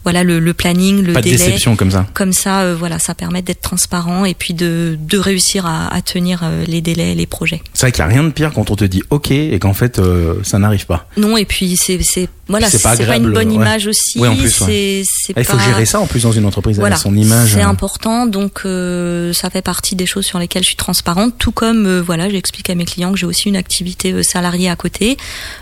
[0.08, 1.36] voilà le, le planning, le Pas de délai.
[1.36, 2.06] déception comme ça.
[2.14, 6.00] Comme ça, euh, voilà, ça permet d'être transparent et puis de, de réussir à, à
[6.00, 7.60] tenir euh, les délais, les projets.
[7.74, 9.74] C'est vrai qu'il n'y a rien de pire quand on te dit OK et qu'en
[9.74, 11.06] fait euh, ça n'arrive pas.
[11.18, 13.54] Non, et puis c'est c'est voilà, C'est pas pas, une bonne ouais.
[13.56, 14.18] image aussi.
[14.18, 16.78] Ouais, en plus, Ah, Il faut pas- gérer ça en plus dans une entreprise.
[16.78, 17.50] Voilà, son image.
[17.52, 18.24] c'est important.
[18.24, 21.34] Donc euh, ça fait partie des choses sur lesquelles je suis transparente.
[21.36, 24.76] Tout comme euh, voilà, j'explique à mes clients que j'ai aussi une activité salariée à
[24.76, 25.18] côté,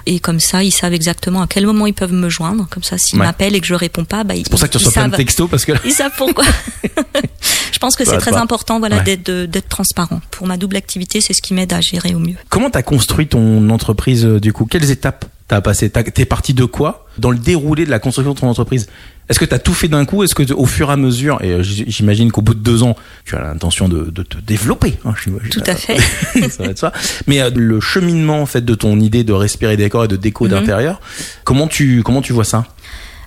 [0.07, 2.69] et comme ça, ils savent exactement à quel moment ils peuvent me joindre.
[2.71, 4.79] Comme ça, s'ils m'appellent et que je réponds pas, bah, C'est pour ça que tu
[4.79, 6.44] reçois plein de textos parce que Ils savent pourquoi.
[7.72, 8.40] Je pense que c'est très pas.
[8.40, 9.16] important, voilà, Ouais.
[9.16, 10.20] d'être transparent.
[10.31, 12.37] Pour ma double activité, c'est ce qui m'aide à gérer au mieux.
[12.49, 14.64] Comment t'as construit ton entreprise euh, du coup?
[14.66, 18.38] Quelles étapes t'as passé T'es parti de quoi dans le déroulé de la construction de
[18.40, 18.88] ton entreprise?
[19.29, 20.22] Est-ce que t'as tout fait d'un coup?
[20.22, 22.94] Est-ce que au fur et à mesure, et euh, j'imagine qu'au bout de deux ans,
[23.25, 25.14] tu as l'intention de, de te développer hein.
[25.51, 25.99] Tout à fait.
[26.49, 26.92] ça va être ça.
[27.27, 30.44] Mais euh, le cheminement en fait de ton idée de respirer décor et de déco
[30.44, 30.51] Mhm.
[30.53, 31.01] d'intérieur,
[31.44, 32.64] comment tu comment tu vois ça?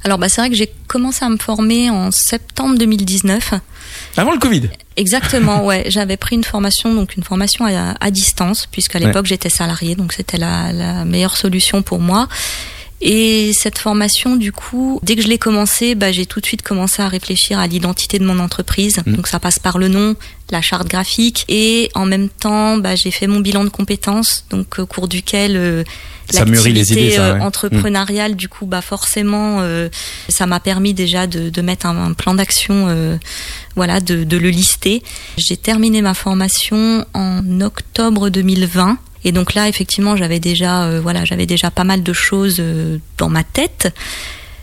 [0.03, 3.53] Alors, bah, c'est vrai que j'ai commencé à me former en septembre 2019.
[4.17, 4.69] Avant le Covid?
[4.95, 5.85] Exactement, ouais.
[5.89, 9.05] J'avais pris une formation, donc une formation à, à distance, puisqu'à Ouais.
[9.07, 12.27] l'époque j'étais salariée, donc c'était la, la meilleure solution pour moi.
[13.01, 16.63] Et cette formation, du coup, dès que je l'ai commencée, bah, j'ai tout de suite
[16.63, 18.99] commencé à réfléchir à l'identité de mon entreprise.
[19.05, 19.15] Mm.
[19.15, 20.15] Donc ça passe par le nom,
[20.51, 24.79] la charte graphique, et en même temps, bah, j'ai fait mon bilan de compétences, donc
[24.79, 25.83] au cours duquel euh,
[26.29, 27.39] Ça mûrit les l'activité, euh, ouais.
[27.39, 27.43] Mm.
[27.43, 29.87] entrepreneuriale, du coup, bah forcément, euh,
[30.27, 33.15] ça m'a permis déjà de, de mettre un, un plan d'action, euh,
[33.77, 35.03] voilà, de, de le lister.
[35.37, 38.97] J'ai terminé ma formation en octobre 2020.
[39.23, 42.97] Et donc là, effectivement, j'avais déjà, euh, voilà, j'avais déjà pas mal de choses euh,
[43.17, 43.93] dans ma tête,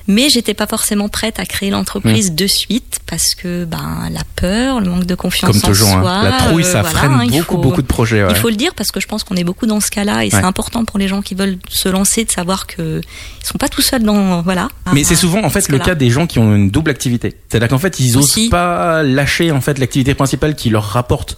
[0.09, 4.81] mais j'étais pas forcément prête à créer l'entreprise de suite parce que ben la peur,
[4.81, 6.01] le manque de confiance Comme en toujours, hein.
[6.01, 8.23] soi, la trouille, euh, ça voilà, freine hein, beaucoup faut- beaucoup de projets.
[8.23, 8.31] ouais.
[8.31, 10.27] il faut le dire parce que je pense qu'on est beaucoup dans ce cas-là et
[10.27, 10.31] Ouais.
[10.31, 13.01] c'est important pour les gens qui veulent se lancer de savoir que
[13.43, 14.69] ils sont pas tout seuls dans voilà.
[14.93, 17.35] Mais c'est souvent en fait le cas des gens qui ont une double activité.
[17.49, 18.49] C'est-à-dire qu'en fait ils osent Aussi.
[18.49, 21.37] pas lâcher en fait l'activité principale qui leur rapporte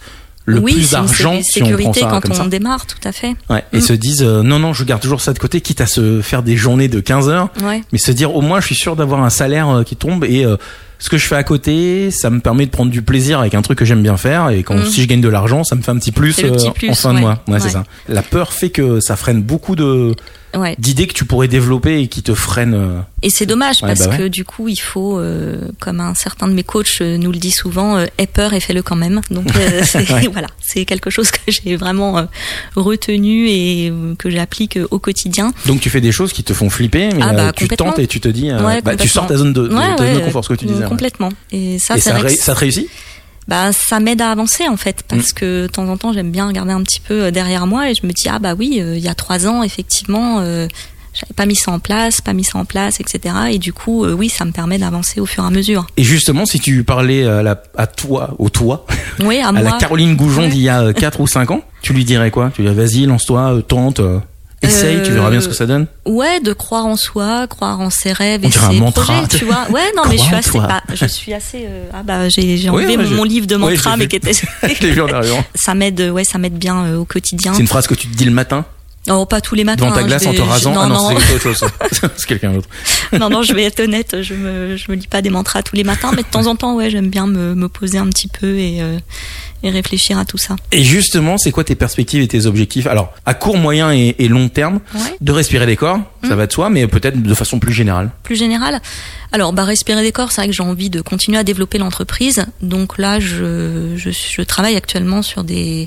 [0.48, 2.46] le oui, plus d'argent si on prend ça quand comme on ça.
[2.48, 3.34] démarre, tout à fait.
[3.50, 3.80] Ouais, et Mm.
[3.80, 6.42] se disent euh, non non je garde toujours ça de côté quitte à se faire
[6.42, 7.82] des journées de 15 heures Ouais.
[7.92, 10.44] mais se dire au moins je suis sûr d'avoir un salaire euh, qui tombe et
[10.44, 10.56] euh,
[10.98, 13.62] ce que je fais à côté ça me permet de prendre du plaisir avec un
[13.62, 14.84] truc que j'aime bien faire et quand Mm.
[14.86, 16.94] si je gagne de l'argent ça me fait un petit plus, petit euh, plus, en
[16.94, 17.42] fin de mois.
[17.48, 17.84] Ouais, c'est ça.
[18.08, 20.14] La peur fait que ça freine beaucoup de
[20.56, 20.74] Ouais.
[20.78, 24.16] d'idées que tu pourrais développer et qui te freinent euh, Et c'est dommage parce bah
[24.16, 27.36] que du coup, il faut, euh, comme un certain de mes coachs euh, nous le
[27.38, 29.20] dit souvent, euh, aie peur et fais-le quand même.
[29.30, 29.82] Donc euh,
[30.32, 32.26] voilà, c'est quelque chose que j'ai vraiment
[32.76, 35.52] retenu et que j'applique au quotidien.
[35.66, 38.06] donc tu fais des choses qui te font flipper mais Ah bah, tu tentes et
[38.06, 38.50] tu te dis
[38.84, 40.84] bah, tu sors ta zone de, ta zone de confort ce que tu disais.
[40.84, 40.87] Ouais.
[40.88, 41.30] Complètement.
[41.52, 42.88] Et ça, et ça, ré- ça te réussit?
[43.46, 45.16] Bah ça m'aide à avancer en fait Mm.
[45.16, 47.88] parce que de temps en temps j'aime bien regarder un petit peu euh, derrière moi
[47.90, 50.68] et je me dis ah bah oui euh, il y a trois ans effectivement euh,
[51.14, 54.04] j'avais pas mis ça en place pas mis ça en place etc et du coup
[54.04, 55.86] euh, oui ça me permet d'avancer au fur et à mesure.
[55.96, 58.84] Et justement, si tu parlais à, la, à toi, au toi,
[59.20, 59.62] oui à, à moi.
[59.62, 62.50] La Caroline Goujon d'il y a 4 ou 5 ans, tu lui dirais quoi?
[62.54, 63.54] Tu lui dirais vas-y, lance-toi,
[64.00, 64.18] euh,
[64.64, 65.86] euh, essaye, tu verras bien ce que ça donne.
[66.06, 69.02] ouais de croire en soi croire en ses rêves On et dirait un ses mantra.
[69.04, 72.02] projets tu vois ouais non mais je suis assez bah, je suis assez euh, ah
[72.02, 75.00] bah j'ai enlevé ouais, mon, je- livre de mantra mais qui était Je l'ai vu
[75.00, 75.44] en arrivant.
[75.54, 78.16] ça m'aide ouais ça m'aide bien euh, au quotidien C'est une phrase que tu te
[78.16, 78.64] dis le matin
[79.10, 80.72] oh pas tous les matins devant ta hein, glace en te je- rasant.
[80.72, 81.18] non, ah non, non.
[81.20, 81.70] c'est autre chose.
[82.16, 82.68] c'est quelqu'un d'autre.
[83.18, 85.76] non, non, je vais être honnête, je me, je me lis pas des mantras tous
[85.76, 88.28] les matins, mais de temps en temps, ouais, j'aime bien me, me poser un petit
[88.28, 88.98] peu et, euh,
[89.62, 90.56] et réfléchir à tout ça.
[90.72, 92.86] Et justement, c'est quoi tes perspectives et tes objectifs?
[92.86, 95.00] Alors, à court, moyen et, et long terme, Ouais.
[95.20, 96.38] de respirer des corps, ça Mm.
[96.38, 98.10] va de soi, mais peut-être de façon plus générale.
[98.22, 98.80] Plus général.
[99.32, 102.44] Alors, bah, respirer des corps, c'est vrai que j'ai envie de continuer à développer l'entreprise.
[102.62, 105.86] Donc là, je, je, je travaille actuellement sur des,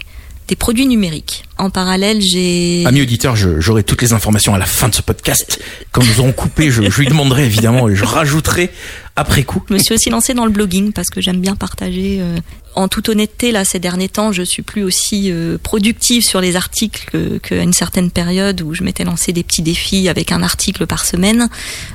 [0.52, 1.46] des produits numériques.
[1.58, 2.84] En parallèle, j'ai.
[2.86, 5.62] Amis auditeurs, j'aurai toutes les informations à la fin de ce podcast.
[5.94, 8.70] Quand nous aurons coupé, je, je lui demanderai évidemment et je rajouterai
[9.16, 9.64] après coup.
[9.70, 12.18] Je me suis aussi lancée dans le blogging parce que j'aime bien partager.
[12.20, 12.36] euh,
[12.76, 16.58] En toute honnêteté, là, ces derniers temps, je suis plus aussi euh, productive sur les
[16.58, 20.86] articles qu'à une certaine période où je m'étais lancé des petits défis avec un article
[20.86, 21.48] par semaine.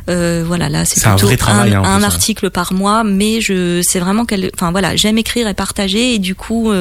[0.08, 2.06] Euh, voilà, là, c'est un plutôt vrai travail, hein, en un plus, hein.
[2.06, 6.34] article par mois, mais je, c'est vraiment enfin voilà, j'aime écrire et partager et du
[6.34, 6.72] coup.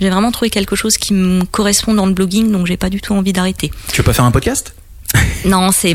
[0.00, 3.00] J'ai vraiment trouvé quelque chose qui me correspond dans le blogging, donc j'ai pas du
[3.00, 3.70] tout envie d'arrêter.
[3.92, 4.74] Tu veux pas faire un podcast?
[5.44, 5.94] Non, c'est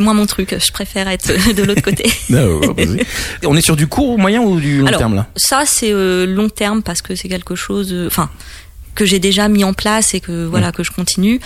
[0.00, 0.54] moins mon truc.
[0.58, 2.04] Je préfère être de l'autre côté.
[2.30, 3.04] Non, vas-y.
[3.44, 5.26] On est sur du court, moyen ou du long Alors, terme là?
[5.36, 8.30] Ça, c'est euh, long terme parce que c'est quelque chose, euh, enfin,
[8.94, 11.40] que j'ai déjà mis en place et que voilà que je continue.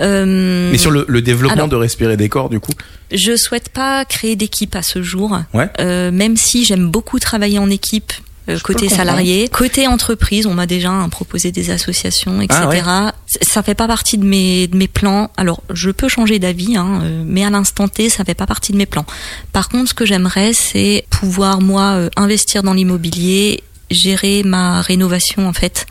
[0.00, 2.72] Euh, Mais sur le, le développement alors- de respirer des corps, du coup?
[3.12, 5.68] je souhaite pas créer d'équipe à ce jour, Ouais.
[5.80, 8.12] Euh, même si j'aime beaucoup travailler en équipe.
[8.48, 12.60] Euh, côté salarié, côté entreprise, on m'a déjà hein, proposé des associations, etc.
[12.62, 13.12] Ah ouais.
[13.42, 15.30] Ça fait pas partie de mes de mes plans.
[15.36, 18.72] Alors, je peux changer d'avis, hein, euh, mais à l'instant T, ça fait pas partie
[18.72, 19.06] de mes plans.
[19.52, 25.46] Par contre, ce que j'aimerais, c'est pouvoir moi euh, investir dans l'immobilier, gérer ma rénovation
[25.48, 25.86] en fait.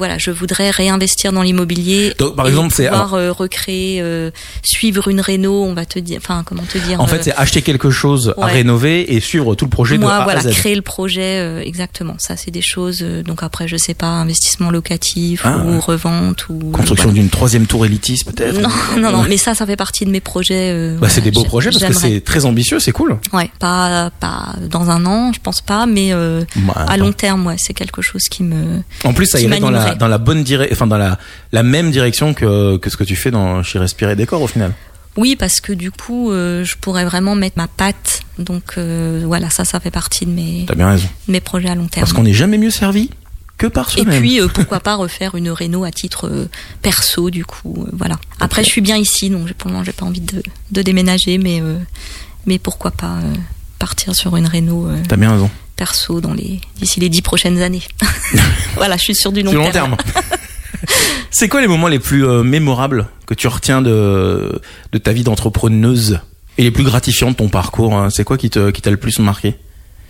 [0.00, 2.14] Voilà, je voudrais réinvestir dans l'immobilier.
[2.18, 4.30] Donc, par exemple, c'est pouvoir euh, recréer, euh,
[4.62, 6.98] suivre une réno, on va te dire, enfin comment te dire.
[7.00, 10.00] en euh, fait c'est acheter quelque chose à rénover et suivre tout le projet de
[10.02, 10.52] moi, A voilà, à Z.
[10.52, 12.14] créer le projet, euh, exactement.
[12.16, 13.00] Ça, c'est des choses.
[13.02, 15.78] euh, donc après, je sais pas, investissement locatif Ah, ou ouais.
[15.78, 18.58] revente ou Construction d'une troisième tour élitiste peut-être.
[18.58, 19.24] Non, non, non.
[19.28, 20.70] Mais ça, ça fait partie de mes projets.
[20.72, 23.18] euh, Bah, c'est des beaux projets parce que c'est très ambitieux, c'est cool.
[23.34, 27.46] Ouais, pas pas dans un an, je pense pas, mais euh, Bah, à long terme,
[27.46, 28.80] ouais, c'est quelque chose qui me.
[29.04, 31.18] En plus, ça irait dans la, dans la bonne direction, enfin dans la,
[31.52, 34.72] la même direction que, que ce que tu fais dans chez Respirer Décor au final.
[35.16, 38.20] Oui, parce que du coup, euh, je pourrais vraiment mettre ma patte.
[38.38, 41.08] Donc euh, voilà, ça, ça fait partie de mes bien raison.
[41.26, 42.02] de mes projets à long terme.
[42.04, 43.10] Parce qu'on n'est jamais mieux servi
[43.58, 44.20] que par Et soi-même.
[44.20, 46.48] puis euh, pourquoi pas refaire une réno à titre
[46.80, 48.16] perso du coup voilà.
[48.38, 51.36] Après je suis bien ici donc pour le moment j'ai pas envie de, de déménager
[51.38, 51.60] mais
[52.46, 53.18] mais pourquoi pas
[53.78, 55.50] partir sur une réno T'as bien raison.
[55.80, 57.80] Perso dans les d'ici les dix prochaines années.
[58.76, 59.96] voilà, je suis sur du long, long terme.
[59.96, 60.26] terme.
[61.30, 64.60] c'est quoi les moments les plus euh, mémorables que tu retiens de,
[64.92, 66.20] de ta vie d'entrepreneuse
[66.58, 68.10] et les plus gratifiants de ton parcours hein?
[68.10, 69.56] C'est quoi qui te qui t'a le plus marqué?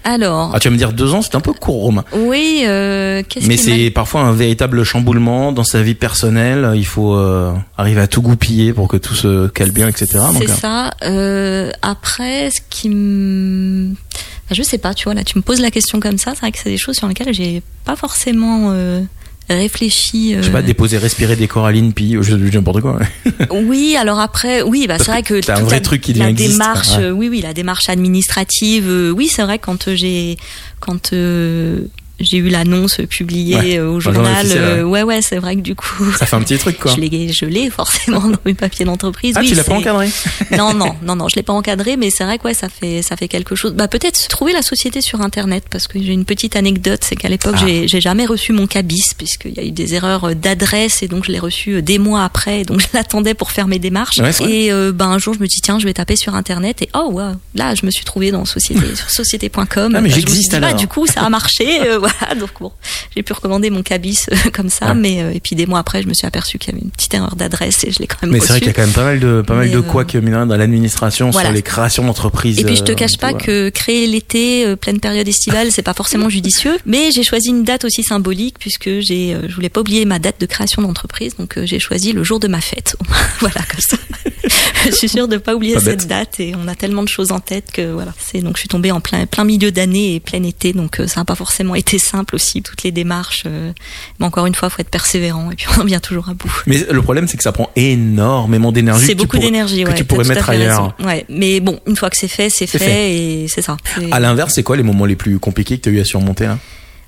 [0.02, 2.04] Alors, Ah, tu vas me dire deux ans, c'est un peu court, Romain.
[2.14, 6.72] oui, euh, qu'est-ce Mais c'est parfois un véritable chamboulement dans sa vie personnelle.
[6.74, 10.06] Il faut euh, arriver à tout goupiller pour que tout se cale bien, etc.
[10.38, 10.90] C'est euh, ça.
[11.02, 13.90] Euh, après, ce qui me...
[14.50, 16.32] Enfin, je sais pas, tu vois, là, tu me poses la question comme ça.
[16.34, 19.00] C'est vrai que c'est des choses sur lesquelles j'ai pas forcément euh,
[19.48, 20.34] réfléchi.
[20.36, 22.98] je sais pas, euh, déposer, respirer des corallines, puis je n'importe quoi.
[23.52, 26.32] Oui, alors après, oui, bah, c'est vrai que t'as un vrai la, truc qui la
[26.32, 27.04] démarche, ouais.
[27.04, 30.36] euh, oui, oui, la démarche administrative, euh, oui, c'est vrai quand euh, j'ai
[30.80, 31.82] quand euh,
[32.20, 35.74] j'ai eu l'annonce publiée Ouais, euh, au journal euh, ouais, ouais, c'est vrai que du
[35.74, 36.92] coup, Ça fait un petit truc, quoi.
[36.96, 39.34] je l'ai, je l'ai forcément dans mes papiers d'entreprise.
[39.36, 40.08] Ah, oui, tu l'as pas encadré?
[40.56, 43.02] Non, non, non, non, je l'ai pas encadré, mais c'est vrai que ouais, ça fait,
[43.02, 43.72] ça fait quelque chose.
[43.72, 47.28] Bah peut-être trouver la société sur internet, parce que j'ai une petite anecdote, c'est qu'à
[47.28, 47.66] l'époque Ah.
[47.66, 51.32] j'ai, jamais reçu mon cabis, puisqu'il y a eu des erreurs d'adresse et donc je
[51.32, 54.18] l'ai reçu euh, des mois après, donc je l'attendais pour faire mes démarches.
[54.18, 56.82] Ouais, et euh, ben un jour je me dis tiens, je vais taper sur internet
[56.82, 59.94] et oh wow, là je me suis trouvée dans société, sur société.com.
[59.96, 60.78] Ah, mais Bah, j'existe dit, bah, alors.
[60.80, 62.72] du coup ça a marché, euh, voilà, donc bon,
[63.14, 66.02] j'ai pu recommander mon cabis euh, comme ça, mais euh, et puis des mois après
[66.02, 68.22] je me suis aperçue qu'il y avait une petite erreur d'adresse et je l'ai quand
[68.22, 69.72] même Mais c'est vrai qu'il y a quand même pas mal de, pas mal Mais,
[69.72, 71.48] de euh, couacs mine de rien, dans l'administration voilà.
[71.48, 72.58] sur les créations d'entreprises.
[72.58, 75.82] Et puis je te euh, cache pas que créer l'été, euh, pleine période estivale, c'est
[75.82, 76.78] pas forcément judicieux.
[76.86, 80.18] Mais j'ai choisi une date aussi symbolique puisque j'ai, euh, je voulais pas oublier ma
[80.18, 82.96] date de création d'entreprise, donc euh, j'ai choisi le jour de ma fête.
[83.40, 83.96] voilà comme ça.
[84.84, 86.08] je suis sûre de pas oublier Pas cette bête.
[86.08, 88.12] date et on a tellement de choses en tête que voilà.
[88.18, 91.06] C'est donc je suis tombée en plein plein milieu d'année et plein été, donc euh,
[91.06, 93.44] ça n'a pas forcément été simple aussi toutes les démarches.
[93.46, 93.72] euh,
[94.18, 96.52] mais encore une fois, faut être persévérant et puis on en vient toujours à bout.
[96.66, 99.06] Mais le problème, c'est que ça prend énormément d'énergie.
[99.06, 99.94] C'est que tu beaucoup d'énergie, que ouais.
[99.94, 100.94] tu t'as pourrais mettre ailleurs.
[100.98, 103.14] Ouais, mais bon, une fois que c'est fait, c'est fait, fait.
[103.16, 103.76] et c'est ça.
[104.10, 106.46] À l'inverse, c'est quoi les moments les plus compliqués que tu as eu à surmonter
[106.46, 106.58] là?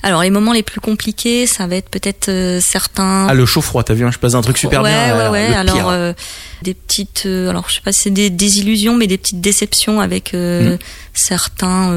[0.04, 3.28] Alors les moments les plus compliqués, ça va être peut-être euh, certains.
[3.28, 5.14] Ah, le chaud-froid, t'as vu, hein, je passe un truc super ouais, bien.
[5.16, 5.48] ouais, euh, ouais.
[5.50, 5.88] le Alors pire.
[5.90, 6.12] euh,
[6.62, 10.00] des petites, euh, alors je sais pas, si c'est des désillusions, mais des petites déceptions
[10.00, 10.76] avec Mhm.
[11.14, 11.96] certains,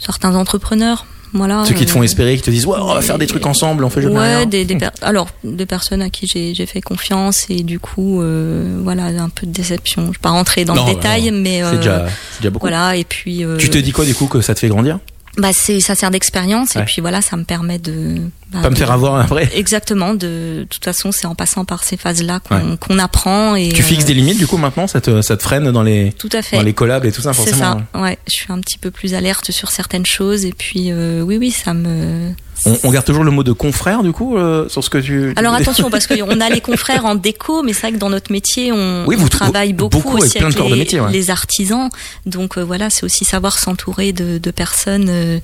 [0.00, 1.06] certains entrepreneurs.
[1.34, 1.64] Voilà.
[1.66, 3.44] Ceux qui te font euh, espérer, qui te disent, ouais, on va faire des trucs
[3.46, 4.46] ensemble, on fait jamais Ouais, rien.
[4.46, 8.78] des, des per- alors des personnes à qui j'ai fait confiance et du coup, euh,
[8.82, 10.06] voilà, un peu de déception.
[10.06, 12.60] Je vais pas rentrer dans Non, le bah, détail, mais C'est euh, déjà, beaucoup.
[12.66, 12.96] voilà.
[12.96, 13.44] Et puis.
[13.58, 14.98] Tu te dis quoi du coup que ça te fait grandir?
[15.36, 16.82] Bah c'est ça sert d'expérience Ouais.
[16.82, 18.16] et puis voilà, ça me permet de.
[18.52, 19.48] bah, Pas me faire avoir après.
[19.54, 20.14] Exactement.
[20.14, 20.18] De,
[20.60, 22.76] de toute façon, c'est en passant par ces phases-là qu'on Ouais.
[22.80, 23.68] qu'on apprend et.
[23.68, 26.12] Tu fixes euh, des limites du coup maintenant, ça te, ça te freine dans les,
[26.18, 26.56] Tout à fait.
[26.56, 27.82] dans les collabs et tout ça C'est forcément.
[27.92, 28.00] ça.
[28.00, 31.36] Ouais, je suis un petit peu plus alerte sur certaines choses et puis euh, oui,
[31.36, 32.30] oui, ça me.
[32.66, 35.32] On, on garde toujours le mot de confrère du coup euh, sur ce que tu.
[35.36, 38.32] Alors attention parce qu'on a les confrères en déco, mais c'est vrai que dans notre
[38.32, 40.80] métier, on, Oui, on vous- travaille beaucoup beaucoup, avec aussi plein de corps de les,
[40.80, 41.12] métier, ouais.
[41.12, 41.88] les artisans.
[42.26, 45.06] Donc euh, voilà, c'est aussi savoir s'entourer de, de personnes.
[45.28, 45.40] Euh,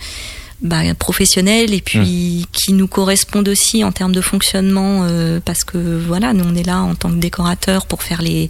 [0.62, 1.99] bah, professionnelles et puis
[2.42, 2.44] Hmm.
[2.53, 5.79] qui nous correspondent aussi en termes de fonctionnement euh, parce que
[6.11, 8.49] voilà nous on est là en tant que décorateur pour faire les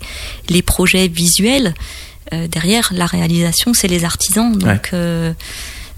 [0.49, 1.75] les projets visuels
[2.33, 4.81] Euh, derrière la réalisation c'est les artisans donc Ouais.
[4.95, 5.33] euh,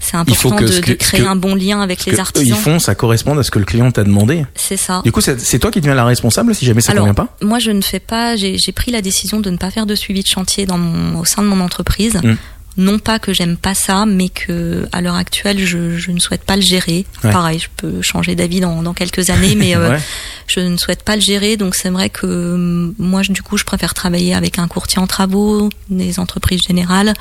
[0.01, 2.19] c'est important que de, ce que- de créer que- un bon lien avec les eux,
[2.19, 4.45] artisans ils font, ça correspond à ce que le client t'a demandé.
[4.53, 7.13] c'est ça Du coup, c'est toi qui deviens la responsable si jamais ça Alors, convient
[7.25, 7.29] pas.
[7.41, 8.35] moi, je ne fais pas.
[8.35, 11.25] J'ai pris la décision de ne pas faire de suivi de chantier dans mon, au
[11.25, 12.15] sein de mon entreprise.
[12.23, 12.35] Mm.
[12.77, 16.43] Non pas que j'aime pas ça, mais que à l'heure actuelle, je, je ne souhaite
[16.43, 17.05] pas le gérer.
[17.23, 17.31] Ouais.
[17.31, 19.99] Pareil, je peux changer d'avis dans, dans quelques années, mais euh, Ouais.
[20.47, 21.57] je ne souhaite pas le gérer.
[21.57, 24.99] Donc c'est vrai que euh, moi, je- du coup, je préfère travailler avec un courtier
[24.99, 27.13] en travaux, des entreprises générales,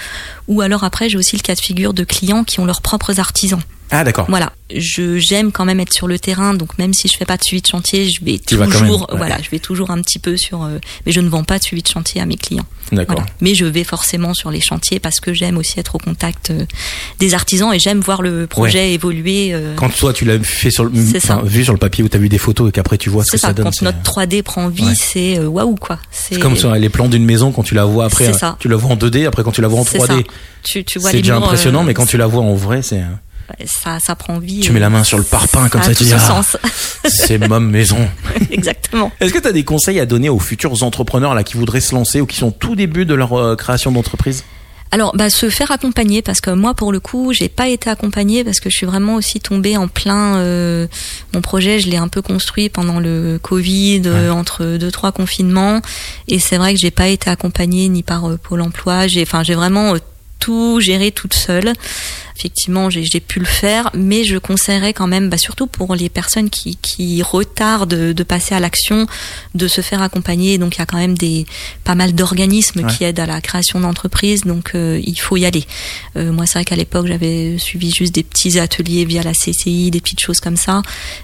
[0.47, 3.19] ou alors après, j'ai aussi le cas de figure de clients qui ont leurs propres
[3.19, 3.61] artisans.
[3.90, 4.27] Ah d'accord.
[4.29, 7.37] Voilà, je j'aime quand même être sur le terrain, donc même si je fais pas
[7.37, 9.16] de suivi de chantier, je vais Tu toujours, même, ouais.
[9.16, 11.62] voilà, je vais toujours un petit peu sur, euh, mais je ne vends pas de
[11.64, 12.66] suivi de chantier à mes clients.
[12.92, 13.16] D'accord.
[13.16, 13.31] Voilà.
[13.40, 16.64] Mais je vais forcément sur les chantiers parce que j'aime aussi être au contact euh,
[17.20, 19.51] des artisans et j'aime voir le projet évoluer.
[19.53, 22.16] euh, Quand toi tu l'as fait sur le, enfin, vu sur le papier où tu
[22.16, 23.64] as vu des photos et qu'après tu vois ce que ça, ça, donne.
[23.66, 24.92] quand notre 3D prend vie, Ouais.
[24.96, 25.99] c'est euh, waouh quoi.
[26.11, 28.57] C'est comme sur les plans d'une maison quand tu la vois après, ça.
[28.61, 30.16] tu la vois en 2D, après quand tu la vois en C'est 3D, ça.
[30.64, 33.01] Tu, tu vois c'est déjà impressionnant, mais quand tu la vois en vrai, c'est
[33.64, 34.61] ça, ça prend vie.
[34.61, 36.42] tu mets la main sur le parpaing comme a ça, tu dis ah,
[37.04, 38.09] c'est ma maison.
[38.50, 39.12] Exactement.
[39.20, 41.94] Est-ce que tu as des conseils à donner aux futurs entrepreneurs là qui voudraient se
[41.94, 44.44] lancer ou qui sont au tout début de leur euh, création d'entreprise?
[44.92, 48.44] Alors, bah, se faire accompagner parce que moi, pour le coup, j'ai pas été accompagnée
[48.44, 50.37] parce que je suis vraiment aussi tombée en plein.
[50.37, 50.87] euh,
[51.35, 55.82] mon projet, je l'ai un peu construit pendant le Covid, euh, entre deux trois confinements,
[56.28, 59.06] et c'est vrai que j'ai pas été accompagnée ni par euh, Pôle Emploi.
[59.06, 59.98] J'ai, enfin, j'ai vraiment euh,
[60.38, 61.72] tout géré toute seule.
[62.37, 66.09] Effectivement, j'ai j'ai pu le faire, mais je conseillerais quand même, bah, surtout pour les
[66.09, 69.07] personnes qui, qui retardent de, de passer à l'action,
[69.55, 70.59] de se faire accompagner.
[70.59, 71.46] Donc il y a quand même des
[71.85, 72.92] pas mal d'organismes Ouais.
[72.92, 75.64] qui aident à la création d'entreprises, donc euh, il faut y aller.
[76.16, 79.90] Euh, moi, c'est vrai qu'à l'époque, j'avais suivi juste des petits ateliers via la CCI,
[79.90, 80.83] des petites choses comme ça,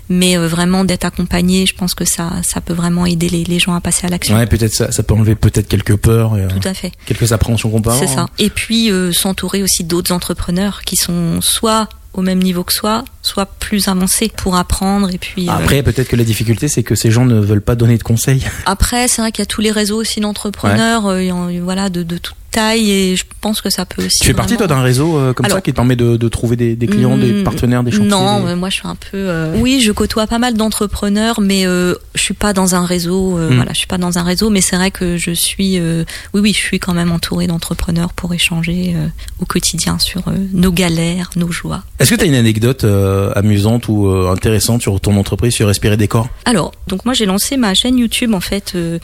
[0.09, 3.59] mais euh, vraiment d'être accompagné, je pense que ça, ça peut vraiment aider les, les
[3.59, 4.37] gens à passer à l'action.
[4.37, 6.92] Ouais, peut-être ça, ça peut enlever peut-être quelques peurs, et, Tout à fait.
[7.07, 8.09] quelques appréhensions qu'on peut avoir.
[8.09, 8.29] C'est ça.
[8.38, 11.01] Et puis s'entourer aussi d'autres entrepreneurs qui sont
[11.40, 15.10] soit au même niveau que soi, soit plus avancés pour apprendre.
[15.12, 17.74] Et puis euh, Après, peut-être que la difficulté, c'est que ces gens ne veulent pas
[17.74, 18.44] donner de conseils.
[18.66, 22.18] après, c'est vrai qu'il y a tous les réseaux aussi d'entrepreneurs, euh, voilà, de, de
[22.18, 24.18] toute taille, et je pense que ça peut aussi.
[24.20, 26.54] Tu fais partie, toi, d'un réseau euh, comme ça qui te permet de, de trouver
[26.56, 29.16] des, des clients, des Hmm, partenaires, des chantiers Non, des- moi je suis un peu.
[29.16, 33.38] euh, Oui, je côtoie pas mal d'entrepreneurs, mais euh, je suis pas dans un réseau.
[33.38, 33.56] euh, Mm.
[33.56, 35.78] Voilà, je suis pas dans un réseau, mais c'est vrai que je suis.
[35.78, 39.06] euh, Oui, oui, je suis quand même entourée d'entrepreneurs pour échanger euh,
[39.40, 41.82] au quotidien sur euh, nos galères, nos joies.
[41.98, 45.66] Est-ce que tu as une anecdote euh, amusante ou euh, intéressante sur ton entreprise, sur
[45.66, 46.28] Respirer Décor?
[46.44, 48.98] Alors, donc moi j'ai lancé ma chaîne YouTube en fait euh,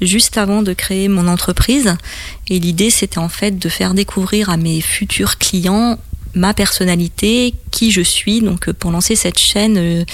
[0.00, 1.96] juste avant de créer mon entreprise.
[2.48, 5.98] Et l'idée c'était en fait de faire découvrir à mes futurs clients
[6.34, 8.40] ma personnalité, qui je suis.
[8.40, 10.04] Donc euh, pour lancer cette chaîne, euh,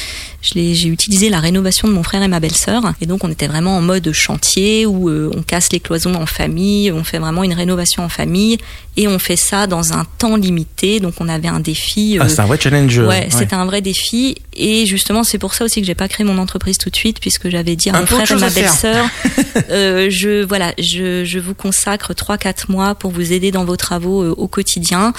[0.40, 2.82] j'ai utilisé la rénovation de mon frère et ma belle-sœur.
[3.02, 6.24] Et donc on était vraiment en mode chantier où euh, on casse les cloisons en
[6.24, 8.56] famille, on fait vraiment une rénovation en famille
[8.96, 11.00] et on fait ça dans un temps limité.
[11.00, 12.16] Donc on avait un défi.
[12.20, 12.98] Ah, c'est un vrai challenge.
[12.98, 16.08] euh, Ouais, c'était un vrai défi et justement c'est pour ça aussi que j'ai pas
[16.08, 18.50] créé mon entreprise tout de suite puisque j'avais dit à Un mon frère et ma
[18.50, 19.04] belle-sœur
[19.70, 23.76] euh, je voilà, je, je vous consacre 3 4 mois pour vous aider dans vos
[23.76, 25.12] travaux euh, au quotidien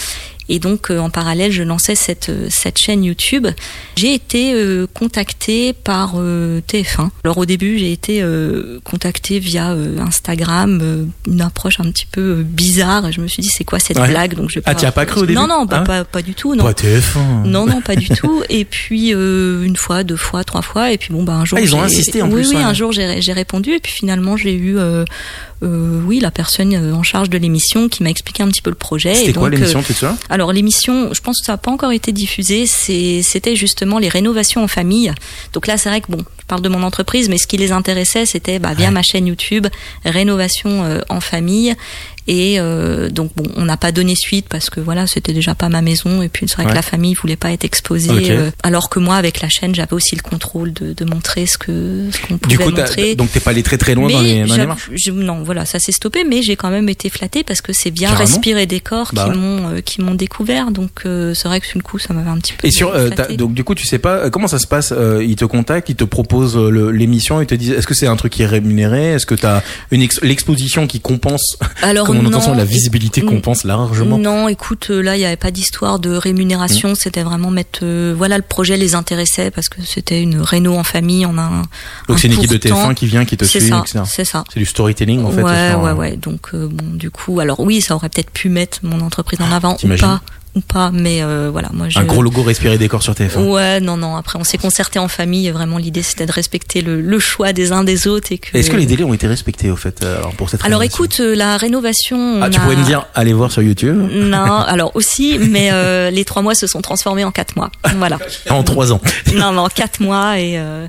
[0.49, 3.47] et donc euh, en parallèle, je lançais cette cette chaîne YouTube.
[3.95, 7.09] J'ai été euh, contactée par euh, TF1.
[7.23, 13.11] Alors au début, j'ai été euh, contactée via Instagram, une approche un petit peu bizarre
[13.11, 14.07] je me suis dit c'est quoi cette Ouais.
[14.09, 14.35] blague?
[14.35, 16.33] Donc je Ah, as pas cru au début Non non, bah, Hein pas pas du
[16.33, 16.63] tout, non.
[16.63, 17.45] Pas TF1.
[17.45, 18.43] Non, non, pas du tout.
[18.49, 21.57] Et puis une fois, deux fois, trois fois, et puis bon, bah un jour.
[21.59, 22.63] Ah, ils ont insisté en oui, plus, Oui, ouais.
[22.63, 24.77] un jour j'ai j'ai répondu, et puis finalement j'ai eu,
[25.61, 28.69] euh, oui, la personne euh, en charge de l'émission qui m'a expliqué un petit peu
[28.69, 29.13] le projet.
[29.15, 30.17] C'était et quoi l'émission, euh, tu te souviens?
[30.29, 32.65] alors l'émission, je pense que ça n'a pas encore été diffusé.
[32.65, 35.13] C'est, c'était justement les rénovations en famille.
[35.53, 37.71] Donc là, c'est vrai que bon, je parle de mon entreprise, mais ce qui les
[37.73, 38.91] intéressait, c'était bah, via Ouais.
[38.91, 39.67] ma chaîne YouTube,
[40.05, 41.75] rénovation euh, en famille.
[42.27, 45.69] Et euh, donc bon, on n'a pas donné suite parce que voilà, c'était déjà pas
[45.69, 46.21] ma maison.
[46.21, 46.71] Et puis c'est vrai Ouais.
[46.71, 48.31] que la famille voulait pas être exposée.
[48.31, 51.57] Euh, alors que moi, avec la chaîne, j'avais aussi le contrôle de, de montrer ce
[51.57, 53.15] que ce qu'on pouvait Du coup, montrer.
[53.15, 55.43] donc t'es pas allé très très loin dans les, dans les j'avoue- marches je- non,
[55.43, 58.29] voilà, ça s'est stoppé, mais j'ai quand même été flattée parce que c'est bien Carrément.
[58.29, 59.35] Respirer Décor Bah qui ouais.
[59.37, 60.71] m'ont euh, qui m'ont découvert.
[60.71, 62.67] Donc euh, c'est vrai que sur le coup, ça m'avait un petit peu.
[62.67, 64.91] Et sur, euh, donc du coup, tu sais pas comment ça se passe.
[64.95, 68.15] euh, ils te contactent, ils te proposent l'émission, ils te disent, est-ce que c'est un
[68.15, 69.13] truc qui est rémunéré?
[69.13, 72.65] Est-ce que t'as une ex- l'exposition qui compense, Alors comme on entend ça, non, la
[72.65, 76.95] visibilité compense largement Non, écoute, euh, là, il n'y avait pas d'histoire de rémunération.
[76.95, 77.79] C'était vraiment mettre.
[77.83, 81.25] euh, voilà, le projet les intéressait parce que c'était une réno en famille.
[81.25, 81.61] On a un.
[82.07, 82.91] Donc c'est une équipe de pourtant.
[82.91, 83.99] TF1 qui vient, qui te suit, ça, etc.
[84.05, 84.43] c'est ça.
[84.53, 85.43] C'est du storytelling en fait.
[85.43, 86.17] ouais, ouais, ouais.
[86.17, 89.51] Donc euh, bon, du coup, alors oui, ça aurait peut-être pu mettre mon entreprise en
[89.51, 90.21] avant ou pas,
[90.55, 90.91] ou pas.
[90.91, 91.99] Mais euh, voilà, moi, je.
[91.99, 93.47] Un gros logo respirer décor sur TF1.
[93.49, 94.15] Ouais, non, non.
[94.15, 95.47] Après, on s'est concerté en famille.
[95.47, 98.57] Et vraiment, l'idée, c'était de respecter le, le choix des uns des autres et que.
[98.57, 101.19] Est-ce que les délais ont été respectés au fait euh, alors, pour cette Alors, écoute,
[101.19, 102.17] euh, la rénovation.
[102.17, 103.97] on Ah, tu a- pourrais me dire, allez voir sur YouTube.
[104.11, 107.69] Non, alors aussi, mais euh, les trois mois se sont transformés en quatre mois.
[107.97, 108.17] Voilà.
[108.49, 109.01] En trois ans.
[109.35, 110.57] non, non, quatre mois et.
[110.57, 110.87] Euh,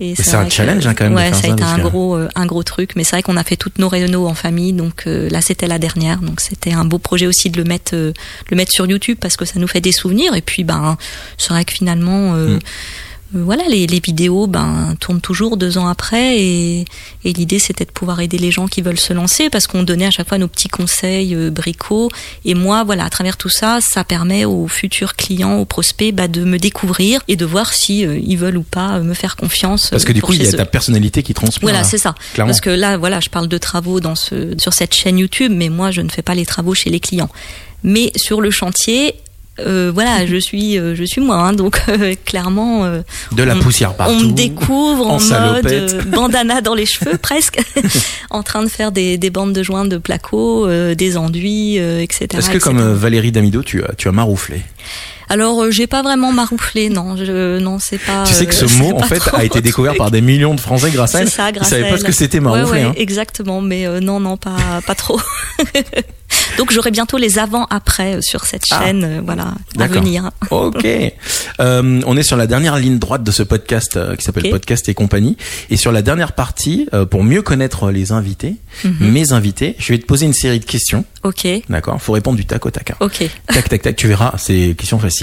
[0.00, 2.16] et c'est un challenge, hein, quand même, de Ouais, faire ça a été un gros,
[2.16, 2.92] euh, un gros truc.
[2.96, 5.66] Mais c'est vrai qu'on a fait toutes nos réunions en famille, donc euh, là c'était
[5.66, 6.20] la dernière.
[6.20, 8.12] Donc c'était un beau projet aussi de le mettre, euh,
[8.50, 10.34] le mettre sur YouTube parce que ça nous fait des souvenirs.
[10.34, 10.96] Et puis ben,
[11.36, 12.34] c'est vrai que finalement.
[12.34, 12.60] Euh, Mm.
[13.34, 16.84] Euh, voilà, les, les vidéos ben, tournent toujours deux ans après et,
[17.24, 20.06] et l'idée c'était de pouvoir aider les gens qui veulent se lancer parce qu'on donnait
[20.06, 22.10] à chaque fois nos petits conseils euh, bricots
[22.44, 26.28] et moi voilà à travers tout ça ça permet aux futurs clients aux prospects bah,
[26.28, 29.90] de me découvrir et de voir si euh, ils veulent ou pas me faire confiance
[29.90, 30.56] Parce que du coup, il y a eux.
[30.56, 31.62] ta personnalité qui transpire.
[31.62, 31.84] Voilà, là.
[31.84, 32.14] c'est ça.
[32.34, 32.50] Clairement.
[32.50, 35.68] Parce que là, voilà, je parle de travaux dans ce, sur cette chaîne YouTube, mais
[35.68, 37.30] moi, je ne fais pas les travaux chez les clients.
[37.82, 39.14] Mais sur le chantier,
[39.58, 43.56] euh, voilà, je suis, euh, je suis moi, hein, donc euh, clairement, euh, De la
[43.56, 44.14] on- poussière partout.
[44.14, 47.60] on me découvre en mode euh, bandana dans les cheveux presque,
[48.30, 52.00] en train de faire des, des bandes de joints de placo, euh, des enduits, euh,
[52.00, 52.28] etc.
[52.34, 52.60] Est-ce que etc.
[52.60, 54.62] comme Valérie Damido, tu as, tu as marouflé?
[55.30, 58.24] Alors, euh, j'ai pas vraiment marouflé, non, je, non, c'est pas.
[58.26, 60.60] Tu sais que ce euh, mot, en fait, a été découvert par des millions de
[60.60, 61.30] Français grâce à C'est elle.
[61.30, 62.00] ça, Ils grâce savaient à pas elle.
[62.00, 62.92] ce que c'était Ouais, ouais, hein.
[62.96, 65.20] Exactement, mais euh, non, non, pas, pas trop.
[66.58, 68.82] Donc j'aurai bientôt les avant-après sur cette Ah.
[68.84, 70.30] chaîne, euh, voilà, à venir.
[70.50, 70.84] Ok.
[71.60, 74.50] Euh, on est sur la dernière ligne droite de ce podcast euh, qui s'appelle.
[74.50, 75.36] Podcast et compagnie.
[75.70, 79.10] Et sur la dernière partie, pour mieux connaître les invités, Mhm.
[79.10, 81.04] mes invités, je vais te poser une série de questions.
[81.22, 82.90] Ok, D'accord Faut répondre du tac au tac.
[82.92, 82.96] hein.
[83.00, 83.96] ok, Tac, tac, tac.
[83.96, 85.19] Tu verras, c'est des questions faciles.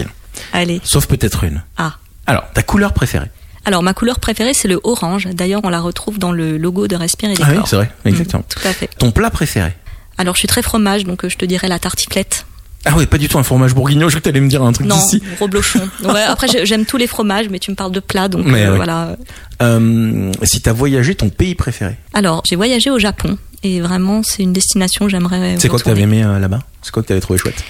[0.54, 0.82] Allez.
[0.84, 1.62] Sauf peut-être une.
[1.78, 1.94] Ah.
[2.26, 3.30] Alors, ta couleur préférée
[3.66, 5.28] Alors ma couleur préférée c'est le orange.
[5.34, 8.44] D'ailleurs on la retrouve dans le logo de Respire et Ah oui, c'est vrai, exactement.
[8.44, 8.90] Mm, tout à fait.
[9.00, 9.74] Ton plat préféré
[10.18, 12.46] Alors je suis très fromage, donc euh, je te dirais la tartiflette.
[12.86, 14.72] Ah oui, pas du tout un fromage bourguignon, je crois que t'allais me dire un
[14.72, 15.22] truc Non, d'ici.
[15.42, 15.90] reblochon.
[16.04, 18.66] Ouais, après j'ai- j'aime tous les fromages, mais tu me parles de plats, donc Mais
[18.66, 19.18] euh, voilà.
[19.62, 24.44] Euh, si t'as voyagé, ton pays préféré Alors j'ai voyagé au Japon et vraiment c'est
[24.44, 25.56] une destination que j'aimerais.
[25.60, 26.60] C'est quoi que t'avais aimé euh, là-bas?
[26.82, 27.64] C'est quoi que t'avais trouvé chouette?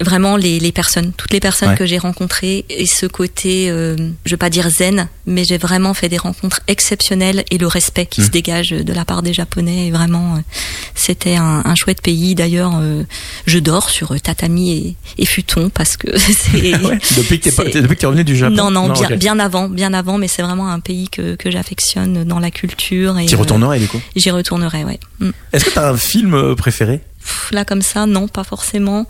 [0.00, 1.74] Vraiment les, les personnes, toutes les personnes Ouais.
[1.76, 5.94] que j'ai rencontrées et ce côté, euh, je vais pas dire zen, mais j'ai vraiment
[5.94, 9.86] fait des rencontres exceptionnelles et le respect qui se dégage de la part des Japonais.
[9.86, 10.40] Et vraiment, euh,
[10.94, 12.34] c'était un, un chouette pays.
[12.34, 13.02] D'ailleurs, euh,
[13.46, 16.74] je dors sur euh, tatami et, et futon parce que c'est.
[16.74, 18.70] Ah ouais Depuis que t'es pas- c'est- t'es- depuis que t'es revenu du Japon Non,
[18.70, 22.38] non, bien, bien avant, bien avant, mais c'est vraiment un pays que, que j'affectionne dans
[22.38, 23.18] la culture.
[23.18, 24.00] et T'y euh, retournerais du coup?
[24.14, 25.00] J'y retournerai, ouais.
[25.20, 25.30] Mm.
[25.52, 27.00] Est-ce que t'as un film euh, préféré?
[27.50, 29.06] Là, comme ça, non, pas forcément.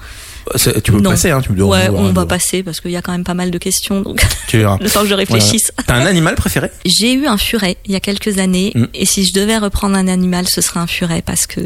[0.83, 1.11] Tu peux Non.
[1.11, 3.35] passer, hein, tu me ouais, on va passer parce qu'il y a quand même pas
[3.35, 4.21] mal de questions, donc
[4.53, 5.73] le temps que je réfléchisse.
[5.77, 6.01] Voilà.
[6.01, 6.71] T'as un animal préféré?
[6.85, 8.85] J'ai eu un furet il y a quelques années, Mm.
[8.95, 11.61] et si je devais reprendre un animal, ce serait un furet parce que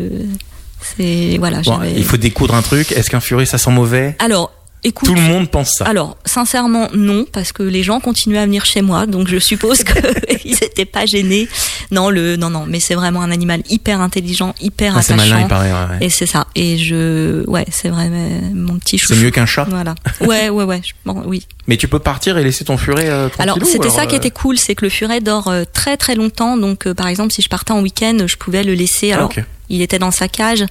[0.96, 1.60] c'est voilà.
[1.62, 2.92] Bon, Il faut découdre un truc.
[2.92, 4.16] Est-ce qu'un furet ça sent mauvais?
[4.18, 4.50] Alors,
[4.84, 5.08] écoute.
[5.08, 5.84] Tout le monde pense ça.
[5.86, 9.84] Alors, sincèrement, non, parce que les gens continuaient à venir chez moi, donc je suppose
[9.84, 11.48] qu'ils n'étaient pas gênés.
[11.90, 15.30] Non, le, non, non, mais c'est vraiment un animal hyper intelligent, hyper Ah, c'est attachant.
[15.30, 15.72] malin, il paraît.
[15.72, 16.06] ouais, ouais.
[16.06, 16.46] Et c'est ça.
[16.54, 18.08] Et je, ouais, c'est vrai,
[18.54, 19.14] mon petit chouchou.
[19.14, 19.66] C'est mieux qu'un chat.
[19.68, 19.94] Voilà.
[20.20, 20.80] Ouais, ouais, ouais.
[21.06, 21.46] bon, oui.
[21.66, 24.30] Mais tu peux partir et laisser ton furet euh, Alors c'était ça qui euh, était
[24.30, 26.56] cool, c'est que le furet dort euh, très très longtemps.
[26.56, 29.12] Donc par exemple si je partais en week-end, je pouvais le laisser.
[29.12, 29.42] Ah, Alors ok.
[29.68, 30.64] il était dans sa cage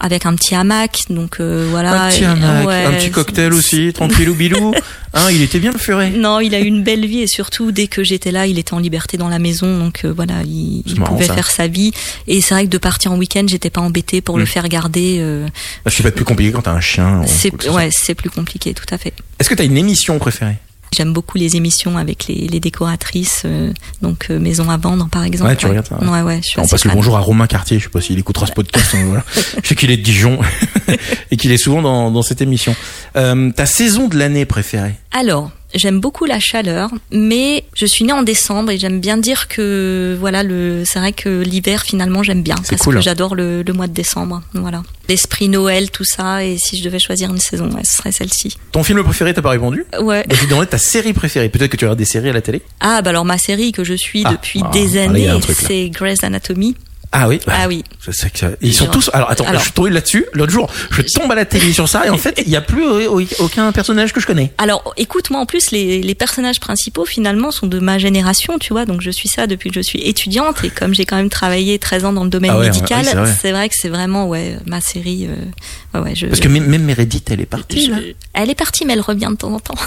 [0.00, 2.04] avec un petit hamac, donc euh, voilà.
[2.04, 4.72] Un petit Et- hamac, ouais, un petit cocktail aussi, tranquillou bilou.
[5.12, 6.10] Hein, il était bien le furet.
[6.10, 8.74] Non, il a eu une belle vie et surtout dès que j'étais là, il était
[8.74, 11.34] en liberté dans la maison, donc euh, voilà, il, C'est il marrant, pouvait ça.
[11.34, 11.92] faire sa vie.
[12.26, 15.18] Et c'est vrai que de partir en week-end, j'étais pas embêtée pour le faire garder.
[15.20, 15.46] euh,
[15.86, 17.22] Je sais pas plus compliqué quand t'as un chien.
[17.26, 19.12] c'est ouais, c'est plus compliqué, tout à fait.
[19.38, 20.56] Est-ce que t'as une émission préférée?
[20.94, 23.72] J'aime beaucoup les émissions avec les, les décoratrices, euh,
[24.02, 25.50] donc euh, Maison à vendre par exemple.
[25.50, 26.08] Ouais, tu regardes ça, ouais.
[26.08, 26.40] Ouais, ouais.
[26.42, 27.78] je suis On passe le bonjour à Romain Cartier.
[27.78, 28.94] Je sais pas s'il écoutera ce podcast.
[28.94, 29.24] hein, voilà.
[29.62, 30.40] Je sais qu'il est de Dijon
[31.30, 32.74] et qu'il est souvent dans, dans cette émission.
[33.16, 34.94] Euh, ta saison de l'année préférée?
[35.12, 39.48] Alors, j'aime beaucoup la chaleur, mais je suis née en décembre et j'aime bien dire
[39.48, 42.96] que voilà, le, c'est vrai que l'hiver finalement j'aime bien C'est parce cool.
[42.96, 44.42] que j'adore le, le mois de décembre.
[44.54, 46.44] Voilà, l'esprit Noël, tout ça.
[46.44, 48.56] Et si je devais choisir une saison, ouais, ce serait celle-ci.
[48.72, 49.84] Ton film préféré, t'as pas répondu?
[50.00, 50.24] Ouais.
[50.26, 51.48] Donc, je ta série préférée.
[51.48, 52.62] Peut-être que tu regardes des séries à la télé?
[52.80, 55.30] Ah bah alors ma série que je suis Ah, depuis ah, des ah, années,
[55.66, 56.76] c'est Grey's Anatomy.
[57.12, 57.82] Ah oui Ah oui.
[58.00, 59.10] Je sais que Ils sont tous.
[59.12, 60.70] Alors attends, Alors- je suis tombé là-dessus l'autre jour.
[60.92, 63.24] Je tombe à la télé sur ça et en fait, il y a plus euh,
[63.40, 64.52] aucun personnage que je connais.
[64.58, 68.72] Alors, écoute, moi en plus, les, les personnages principaux finalement sont de ma génération, tu
[68.72, 68.84] vois.
[68.86, 71.78] Donc je suis ça depuis que je suis étudiante et comme j'ai quand même travaillé
[71.80, 73.68] 13 ans dans le domaine Ah ouais, médical, ouais, c'est vrai.
[73.68, 75.26] que c'est vraiment ouais ma série.
[75.28, 77.86] euh, ouais, ouais, je, Parce que même, même Meredith, elle est partie.
[77.86, 77.96] je- là.
[78.34, 79.74] elle est partie, mais elle revient de temps en temps.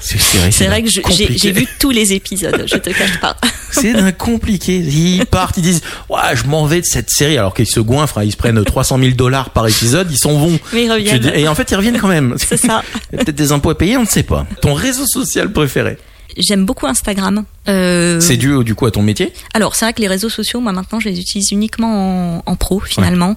[0.00, 3.36] C'est vrai, que j'ai vu tous les épisodes, je te cache pas.
[3.70, 4.78] C'est d'un compliqué.
[4.78, 8.18] Ils partent, ils disent, ouais, je m'en vais de cette série, alors qu'ils se goinfrent,
[8.18, 10.58] hein, ils se prennent 300 000 dollars par épisode, ils s'en vont.
[10.72, 11.18] Mais ils reviennent.
[11.18, 12.34] dis- Et en fait, ils reviennent quand même.
[12.38, 12.82] C'est ça.
[13.10, 14.46] Peut-être des impôts à payer, on ne sait pas.
[14.60, 15.98] Ton réseau social préféré
[16.38, 17.44] J'aime beaucoup Instagram.
[17.68, 20.60] Euh, C'est dû du coup à ton métier Alors, c'est vrai que les réseaux sociaux,
[20.60, 23.36] moi maintenant, je les utilise uniquement en, en pro finalement.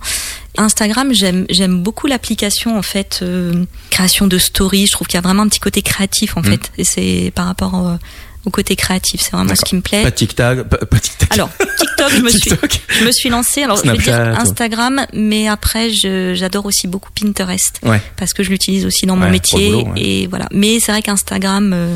[0.58, 4.86] Instagram, j'aime j'aime beaucoup l'application en fait euh, création de stories.
[4.88, 6.46] Je trouve qu'il y a vraiment un petit côté créatif en Mm.
[6.46, 7.98] fait, et c'est par rapport au,
[8.46, 10.04] au côté créatif, c'est vraiment ce qui me plaît.
[10.04, 11.32] Pas TikTok, pas, TikTok.
[11.32, 12.52] Alors, TikTok, je me suis
[13.00, 13.64] je me suis lancée.
[13.64, 14.40] Alors, je vais Snapchat, dire.
[14.40, 18.02] Instagram, mais après, j'adore aussi beaucoup Pinterest Ouais.
[18.18, 20.02] parce que je l'utilise aussi dans mon Ouais, métier boulot, ouais.
[20.02, 20.48] et voilà.
[20.52, 21.96] Mais c'est vrai qu'Instagram, euh,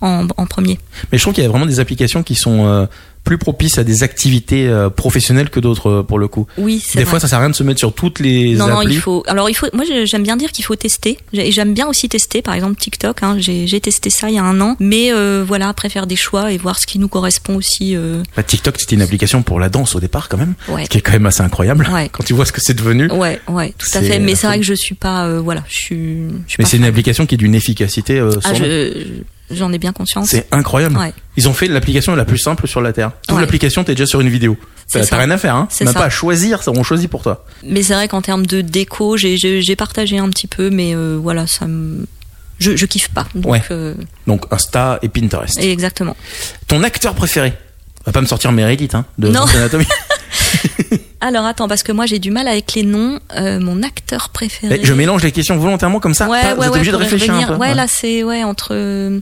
[0.00, 0.78] en, en premier.
[1.12, 2.86] Mais je trouve qu'il y a vraiment des applications qui sont euh,
[3.24, 6.46] plus propices à des activités euh, professionnelles que d'autres euh, pour le coup.
[6.58, 7.10] Oui, c'est Des vrai.
[7.10, 9.22] fois, ça sert à rien de se mettre sur toutes les non, non, il faut.
[9.26, 9.66] Alors, il faut.
[9.72, 11.18] Moi, j'aime bien dire qu'il faut tester.
[11.32, 12.42] J'aime bien aussi tester.
[12.42, 13.22] Par exemple, TikTok.
[13.22, 14.76] Hein, j'ai j'ai testé ça il y a un an.
[14.80, 17.94] Mais euh, voilà, après faire des choix et voir ce qui nous correspond aussi.
[17.94, 20.84] euh, Bah, TikTok, c'était une application pour la danse au départ quand même, ouais.
[20.84, 22.08] ce qui est quand même assez incroyable Ouais.
[22.12, 23.10] quand tu vois ce que c'est devenu.
[23.10, 24.18] Ouais, ouais, tout à fait.
[24.18, 25.26] Mais c'est vrai que je suis pas.
[25.26, 26.16] euh, voilà, je suis.
[26.46, 29.04] Je suis Mais c'est une application qui est d'une efficacité euh, sans Ah, je-
[29.50, 30.28] j'en ai bien conscience.
[30.28, 30.96] C'est incroyable.
[30.96, 31.12] Ouais.
[31.36, 33.12] Ils ont fait l'application la plus simple sur la terre.
[33.26, 33.42] Toute Ouais.
[33.42, 34.56] l'application, t'es déjà sur une vidéo.
[34.92, 35.68] T'as rien à faire, hein.
[35.82, 37.44] Même pas à choisir, ça on choisit pour toi.
[37.62, 41.46] Mais c'est vrai qu'en termes de déco, j'ai- partagé un petit peu, mais euh, voilà,
[41.46, 42.06] ça me.
[42.58, 43.26] Je, je kiffe pas.
[43.34, 43.62] Donc, Ouais.
[43.70, 43.94] euh,
[44.26, 45.58] Donc Insta et Pinterest.
[45.62, 46.14] et exactement.
[46.66, 47.54] Ton acteur préféré?
[48.10, 49.44] Va pas me sortir Meredith, hein, de Non.
[51.20, 53.20] Alors attends, parce que moi j'ai du mal avec les noms.
[53.36, 54.80] Euh, mon acteur préféré.
[54.82, 56.28] Je mélange les questions volontairement comme ça.
[56.28, 57.50] Ouais, pas- ouais, vous êtes ouais, obligé de réfléchir revenir.
[57.50, 57.60] un peu.
[57.60, 57.74] Ouais, Ouais.
[57.76, 58.70] là c'est ouais entre.
[58.72, 59.20] euh,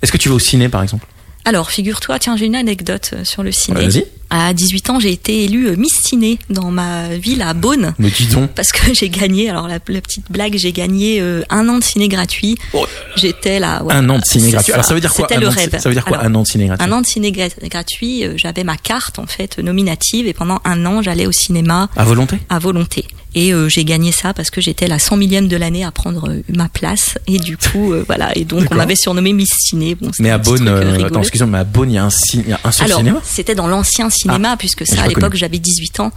[0.00, 1.06] Est-ce que tu vas au ciné par exemple?
[1.44, 3.80] Alors, figure-toi, tiens, j'ai une anecdote euh, sur le ciné.
[3.88, 4.04] Vas-y.
[4.30, 7.94] À 18 ans, j'ai été élue euh, Miss Ciné dans ma ville à Beaune.
[7.98, 8.50] Mais dis donc.
[8.54, 11.84] Parce que j'ai gagné, alors la, la petite blague, j'ai gagné euh, un an de
[11.84, 12.56] ciné gratuit.
[12.72, 12.86] Oh,
[13.16, 13.82] J'étais là.
[13.82, 13.92] ouais.
[13.92, 14.72] un an de ciné gratuit.
[14.72, 15.76] Alors ça veut dire quoi C'était le rêve.
[15.78, 17.68] Ça veut dire quoi Alors, un an de ciné gratuit Un an de ciné gra-
[17.68, 21.90] gratuit, euh, j'avais ma carte en fait nominative et pendant un an, j'allais au cinéma
[21.96, 22.38] À volonté?
[22.48, 23.04] À volonté.
[23.34, 26.28] Et euh, j'ai gagné ça parce que j'étais la 100 millième de l'année à prendre
[26.28, 27.16] euh, ma place.
[27.26, 28.36] Et du coup, euh, voilà.
[28.36, 29.94] Et donc, on m'avait surnommé Miss Ciné.
[29.94, 32.08] Bon, Mais à truc, euh, euh, attends, excuse-moi, mais à Beaune, il y a un,
[32.34, 33.20] il y a un seul Alors, cinéma?
[33.24, 36.12] c'était dans l'ancien cinéma, puisque ça, à l'époque, j'avais 18 ans.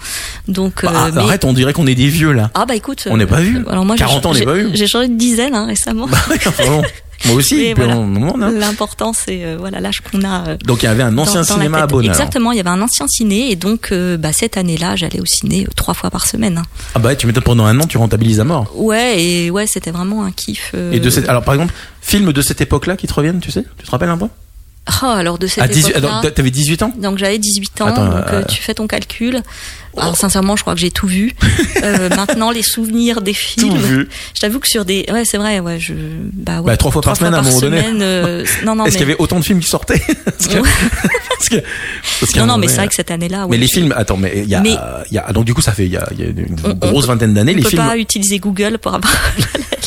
[0.48, 2.52] Donc, euh, Ah, mais- Arrête, on dirait qu'on est des vieux là.
[2.54, 3.08] Ah, bah écoute.
[3.10, 3.64] On n'est pas vu.
[3.70, 4.70] Alors, moi, j'ai- 40 ans, on n'est pas vu.
[4.74, 6.06] J'ai changé de dizaine, hein, récemment.
[6.12, 6.82] Enfin, bon,
[7.26, 8.50] Moi aussi, là.
[8.52, 10.48] L'important, c'est, euh, voilà, l'âge qu'on a.
[10.50, 11.88] euh, Donc il y avait un ancien dans- dans la cinéma à.
[11.88, 12.06] Beaune.
[12.06, 15.26] Exactement, il y avait un ancien ciné et donc euh, bah, cette année-là, j'allais au
[15.26, 16.58] ciné euh, trois fois par semaine.
[16.60, 16.64] hein.
[16.94, 18.72] Ah bah tu m'étonnes pendant un an, tu rentabilises à mort.
[18.76, 20.74] Ouais, et ouais, c'était vraiment un kiff.
[20.92, 23.64] Et de cette, alors par exemple, films de cette époque-là qui te reviennent, tu sais?
[23.78, 24.28] Tu te rappelles un peu?
[25.02, 26.92] Oh, alors de cette À 18, époque-là- attends, t'avais 18 ans?
[26.96, 29.42] Donc j'avais 18 ans, Attends, donc euh, tu fais ton calcul.
[29.98, 31.34] Alors sincèrement, je crois que j'ai tout vu.
[31.84, 33.78] Euh, maintenant, les souvenirs des films.
[33.78, 34.10] vu.
[34.34, 35.94] Je t'avoue que sur des, ouais, c'est vrai, ouais, je,
[36.34, 36.66] bah ouais.
[36.68, 37.84] Bah, trois fois par semaine, à un moment donné.
[38.02, 40.58] euh, Non, non, Est-ce mais, qu'il y avait autant de films qui sortaient parce que,
[40.58, 40.70] Ouais.
[41.38, 41.64] parce que-
[42.20, 43.94] parce qu'à non, non, moment mais c'est vrai que cette année-là, ouais, Mais les films,
[43.96, 44.76] attends, mais il y a, Mais-
[45.12, 46.56] il y a, donc du coup ça fait il y a, il y a une
[46.64, 47.86] On- on grosse peut- vingtaine d'années On les peut films.
[47.86, 49.14] pas utiliser Google pour avoir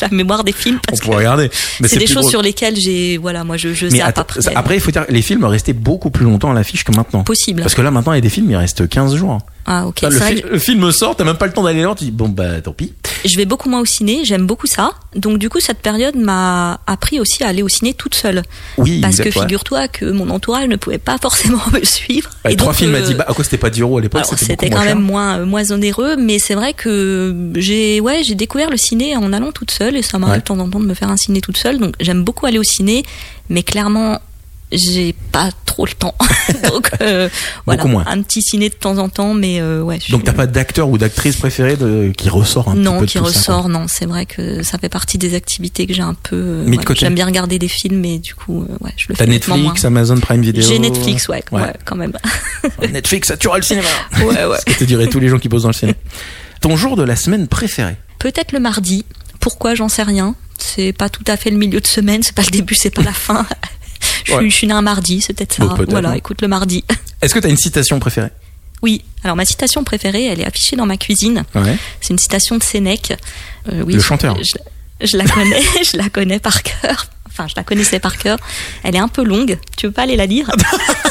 [0.01, 1.49] la mémoire des films On parce que pourrait regarder.
[1.81, 4.39] Mais c'est des choses sur lesquelles j'ai, voilà, moi je, je Mais zappe après.
[4.55, 7.23] après il faut dire les films restaient beaucoup plus longtemps à l'affiche que maintenant.
[7.23, 7.61] Possible.
[7.61, 9.39] Parce que là maintenant il y a des films, il reste 15 jours.
[9.65, 9.98] Ah, ok.
[10.01, 12.61] Le, fi- film sort, t'as même pas le temps d'aller là, tu dis bon bah
[12.61, 12.93] tant pis.
[13.25, 14.91] je vais beaucoup moins au ciné, j'aime beaucoup ça.
[15.15, 18.43] Donc du coup, cette période m'a appris aussi à aller au ciné toute seule.
[18.77, 22.29] Oui, Parce que figure-toi que mon entourage ne pouvait pas forcément me suivre.
[22.45, 24.01] Ouais, Et trois donc, films à 10 bah, à quoi c'était pas 10 euros à
[24.01, 28.21] l'époque, c'était moins quand même moins, euh, moins onéreux, mais c'est vrai que j'ai ouais,
[28.23, 30.39] j'ai découvert le ciné en allant toute seule et ça m'arrive Ouais.
[30.39, 31.79] de temps en temps de me faire un ciné toute seule.
[31.79, 33.03] Donc j'aime beaucoup aller au ciné,
[33.49, 34.19] mais clairement
[34.71, 36.15] j'ai pas trop le temps.
[36.69, 37.27] donc euh,
[37.65, 38.03] voilà, moins.
[38.07, 39.99] un petit ciné de temps en temps, mais euh, ouais.
[40.05, 43.05] je Donc t'as pas d'acteur ou d'actrice préférée de, qui ressort un petit non, peu
[43.05, 43.85] de qui ça, ressort, non.
[43.87, 46.35] C'est vrai que ça fait partie des activités que j'ai un peu.
[46.35, 46.99] euh, côté.
[47.01, 49.57] J'aime bien regarder des films, mais du coup, euh, ouais, je le T'as fais nettement
[49.57, 49.85] Netflix.
[49.85, 50.63] Amazon Prime Video.
[50.67, 51.61] J'ai Netflix, ouais, Ouais.
[51.61, 52.13] ouais, quand même.
[52.91, 53.87] Netflix, ça tuera le cinéma.
[54.21, 54.57] ouais, ouais.
[54.59, 55.97] Ce que te diraient tous les gens qui bossent dans le cinéma.
[56.61, 59.05] Ton jour de la semaine préféré Peut-être le mardi.
[59.39, 60.35] Pourquoi J'en sais rien.
[60.57, 63.01] C'est pas tout à fait le milieu de semaine, c'est pas le début, c'est pas
[63.01, 63.45] la fin.
[64.29, 64.39] Je, Ouais.
[64.41, 65.65] suis, je suis né un mardi, c'est peut-être ça.
[65.65, 66.13] Bon, voilà, hein.
[66.13, 66.83] écoute le mardi.
[67.21, 68.29] Est-ce que t'as une citation préférée?
[68.81, 71.43] Oui, alors ma citation préférée, elle est affichée dans ma cuisine.
[71.55, 71.75] Ouais.
[71.99, 73.13] C'est une citation de Sénèque.
[73.71, 74.37] Euh, oui, Le je- chanteur.
[74.41, 75.61] Je, je la connais,
[75.91, 77.07] je la connais par cœur.
[77.27, 78.37] Enfin, je la connaissais par cœur.
[78.83, 79.57] Elle est un peu longue.
[79.77, 80.49] Tu veux pas aller la lire?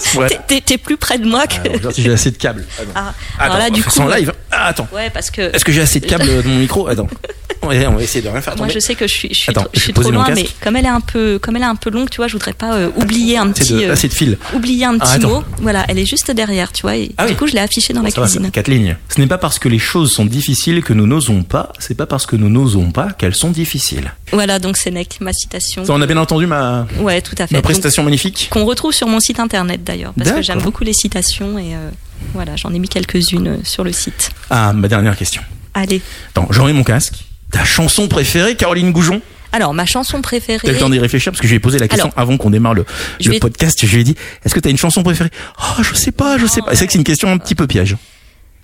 [0.66, 1.68] T'es- plus près de moi que.
[1.78, 2.64] Alors, si j'ai assez de câbles.
[2.94, 3.90] Ah, Attends, alors là, du coup.
[4.08, 4.32] live.
[4.50, 4.88] Ah, attends.
[4.94, 7.08] Ouais, parce que Est-ce que j'ai assez de câbles dans mon micro Attends.
[7.62, 8.72] On va, on va essayer de rien faire moi, tomber.
[8.72, 10.86] je sais que je suis, je suis, Attends, je suis trop loin, mais comme elle
[10.86, 12.88] est un peu, comme elle est un peu longue, tu vois, je voudrais pas euh,
[12.96, 14.38] oublier un petit, de, euh, assez de fil.
[14.54, 15.44] oublier un Ah, petit mot.
[15.58, 16.96] Voilà, elle est juste derrière, tu vois.
[16.96, 17.36] Et Ah du oui.
[17.38, 18.44] coup, je l'ai affichée dans la va, ça cuisine.
[18.46, 18.96] fait quatre lignes.
[19.14, 22.06] Ce n'est pas parce que les choses sont difficiles que nous n'osons pas, c'est pas
[22.06, 24.10] parce que nous n'osons pas qu'elles sont difficiles.
[24.32, 25.84] Voilà, donc Sénèque, ma citation.
[25.84, 27.52] Ça, on a bien entendu ma, Ouais, tout à fait.
[27.54, 28.48] ma Donc, prestation magnifique.
[28.50, 31.90] qu'on retrouve sur mon site internet d'ailleurs, parce que j'aime beaucoup les citations et euh,
[32.34, 34.30] voilà, j'en ai mis quelques-unes euh, sur le site.
[34.50, 35.42] Ah, ma dernière question.
[35.74, 36.00] Allez.
[36.30, 37.14] Attends, j'en ai mon casque.
[37.50, 39.20] Ta chanson préférée, Caroline Goujon?
[39.52, 40.60] Alors, ma chanson préférée.
[40.64, 42.36] T'as le temps d'y réfléchir parce que je lui ai posé la question Alors, avant
[42.36, 42.84] qu'on démarre le,
[43.24, 43.84] le vais- podcast.
[43.84, 44.14] Je lui ai dit,
[44.44, 45.30] est-ce que t'as une chanson préférée?
[45.60, 46.70] Oh, je sais pas, je sais pas.
[46.72, 47.96] Et C'est vrai que c'est une question un petit peu piège.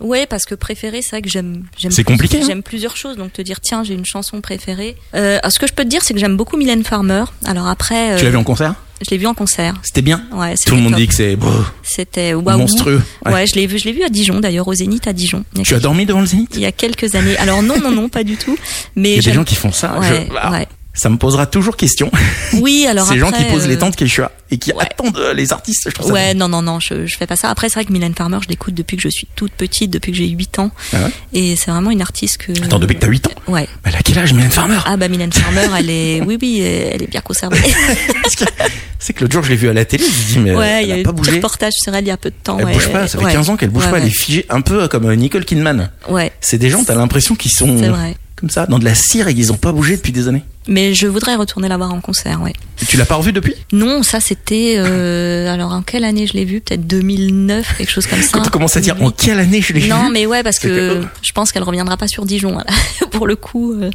[0.00, 1.64] Ouais, parce que préférée, c'est vrai que j'aime.
[1.78, 4.96] j'aime C'est compliqué, hein J'aime plusieurs choses, donc te dire tiens, j'ai une chanson préférée.
[5.14, 7.24] Euh, alors, ce que je peux te dire, c'est que j'aime beaucoup Mylène Farmer.
[7.46, 8.74] Alors après, euh, Tu l'as vu en concert?
[9.04, 9.74] je l'ai vu en concert.
[9.82, 11.36] C'était bien Ouais, Tout le monde dit que c'est
[11.82, 12.56] c'était waouh.
[12.58, 13.02] monstrueux.
[13.26, 13.46] Ouais, Ouais.
[13.46, 15.44] je l'ai vu, je l'ai vu à Dijon d'ailleurs, au Zénith à Dijon.
[15.64, 16.52] Tu as dormi devant le Zénith?
[16.54, 17.36] Il y a quelques années.
[17.38, 18.56] Alors non, non, non, pas du tout.
[18.96, 19.98] Mais Il y a des gens qui font ça.
[19.98, 20.66] Ouais, Je- ah, ouais.
[20.96, 22.10] Ça me posera toujours question.
[22.54, 24.82] Oui, alors Ces gens qui après, posent les euh, tentes Quechua et qui ouais.
[24.82, 25.82] attendent euh, les artistes.
[25.86, 27.50] Je trouve ça Ouais, non, non, non, je, je fais pas ça.
[27.50, 30.12] Après, c'est vrai que Mylène Farmer, je l'écoute depuis que je suis toute petite, depuis
[30.12, 30.70] que j'ai 8 ans.
[30.94, 32.52] Ah ouais et c'est vraiment une artiste que.
[32.64, 33.30] Attends, depuis que t'as 8 ans.
[33.48, 33.68] Ouais.
[33.84, 34.78] Mais elle a quel âge, Mylène Farmer?
[34.86, 37.58] Ah bah Mylène Farmer, elle est, oui, oui, elle est bien conservée.
[38.98, 40.82] C'est que l'autre jour, je l'ai vue à la télé, je me dis, mais ouais,
[40.82, 41.32] il y elle a a eu pas bougé.
[41.32, 42.58] reportage sur elle il y a peu de temps.
[42.58, 42.72] Elle ouais.
[42.72, 43.32] bouge pas, ça fait Ouais.
[43.32, 45.90] 15 ans qu'elle bouge pas, elle est figée, un peu comme euh, Nicole Kidman.
[46.08, 48.16] Ouais, C'est des gens, t'as l'impression qu'ils sont c'est vrai.
[48.36, 50.44] Comme ça, dans de la cire et qu'ils ont pas bougé depuis des années.
[50.68, 52.52] Mais je voudrais retourner la voir en concert, ouais.
[52.82, 53.54] Et tu l'as pas revu depuis?
[53.72, 54.74] Non, ça c'était.
[54.76, 58.28] Euh, alors en quelle année je l'ai vu Peut-être 2009, quelque chose comme ça.
[58.32, 60.58] Quand tu commences à dire en quelle année je l'ai vu Non, mais ouais, parce
[60.58, 62.52] que, que- je pense qu'elle reviendra pas sur Dijon.
[62.52, 62.70] Voilà.
[63.12, 63.90] Pour le coup, euh,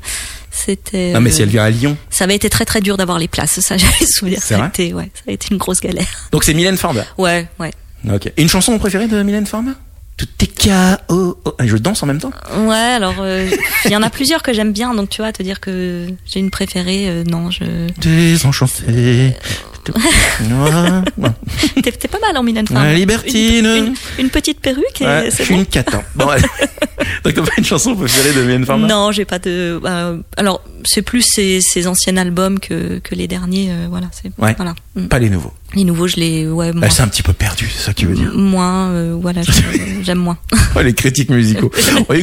[0.49, 1.11] c'était.
[1.13, 1.97] Non, mais euh, si elle vient à Lyon.
[2.09, 3.59] Ça avait été très très dur d'avoir les places.
[3.59, 4.39] Ça, j'avais souvenir.
[4.41, 4.67] C'est Ça a vrai?
[4.69, 6.07] été, ouais, ça a été une grosse galère.
[6.31, 7.03] Donc c'est Mylène Farmer?
[7.17, 7.71] Ouais, ouais.
[8.11, 8.27] Ok.
[8.35, 9.73] Et une chanson préférée de Mylène Farmer?
[10.17, 11.37] Tout est KO.
[11.59, 13.49] Et je danse en même temps Ouais, alors euh,
[13.85, 16.39] il y en a plusieurs que j'aime bien, donc tu vois, te dire que j'ai
[16.39, 17.63] une préférée, euh, non, je.
[17.99, 19.35] Désenchanté.
[21.83, 22.95] T'es pas mal en Ouais, Farmer.
[22.95, 23.65] libertine.
[23.65, 25.59] Une, une- une petite perruque et Ouais, je suis bon.
[25.61, 26.03] une cata.
[26.15, 26.43] Bon, allez.
[27.23, 29.79] Donc t'as pas une chanson préférée de Mylène Farmer Non, j'ai pas de.
[29.83, 33.69] euh, alors, c'est plus ses, ses anciens albums que, que les derniers.
[33.71, 34.53] euh, voilà, c'est Ouais.
[34.55, 34.75] voilà.
[34.95, 35.07] Mm.
[35.07, 35.53] Pas les nouveaux.
[35.73, 36.47] Les nouveaux, je les.
[36.47, 36.83] Ouais, moins.
[36.83, 38.31] Elle s'est un petit peu perdue, c'est ça qui veut dire.
[38.33, 39.41] Moins, euh, voilà,
[40.03, 40.37] j'aime moins.
[40.75, 41.71] Ouais, les critiques musicaux.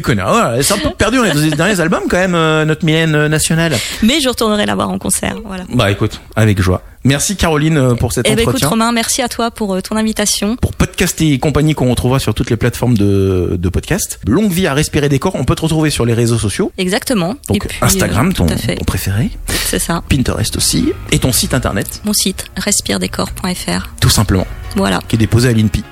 [0.03, 0.23] Connaît.
[0.23, 2.33] Ouais, elle s'est un peu perdue dans les derniers albums quand même,
[2.67, 3.77] notre Mylène nationale.
[4.03, 5.37] Mais je retournerai la voir en concert.
[5.45, 5.65] Voilà.
[5.73, 6.83] Bah écoute, avec joie.
[7.09, 8.69] Merci Caroline euh, pour cet Eh ben, écoute, entretien.
[8.69, 10.57] Romain, merci à toi pour euh, ton invitation.
[10.57, 14.21] pour podcast et compagnie qu'on retrouvera sur toutes les plateformes de, de podcast.
[14.27, 16.71] Longue vie à respirer des corps, on peut te retrouver sur les réseaux sociaux.
[16.77, 17.35] Exactement.
[17.49, 18.47] Donc Et puis, Instagram, euh, ton,
[18.85, 20.03] préféré, C'est ça.
[20.11, 23.89] Pinterest aussi, et ton site internet, Mon site, respiredescorps.fr.
[24.03, 24.47] tout simplement,
[24.77, 25.83] Voilà, qui est déposé à l'INPI.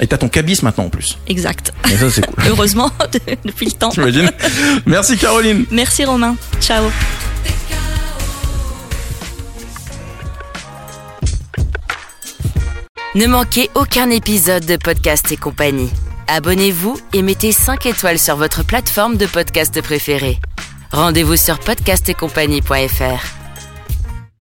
[0.00, 1.18] Et t'as ton cabis maintenant en plus.
[1.28, 1.72] exact.
[1.92, 2.42] Et ça c'est cool.
[2.48, 3.90] Heureusement, de- depuis le temps.
[3.90, 4.30] T'imagines
[4.86, 5.66] Merci Caroline.
[5.70, 6.36] Merci Romain.
[6.60, 6.84] Ciao.
[13.14, 15.92] Ne manquez aucun épisode de Podcast et compagnie.
[16.26, 20.40] Abonnez-vous et mettez 5 étoiles sur votre plateforme de podcast préférée.
[20.90, 23.43] Rendez-vous sur podcastetcompagnie.fr.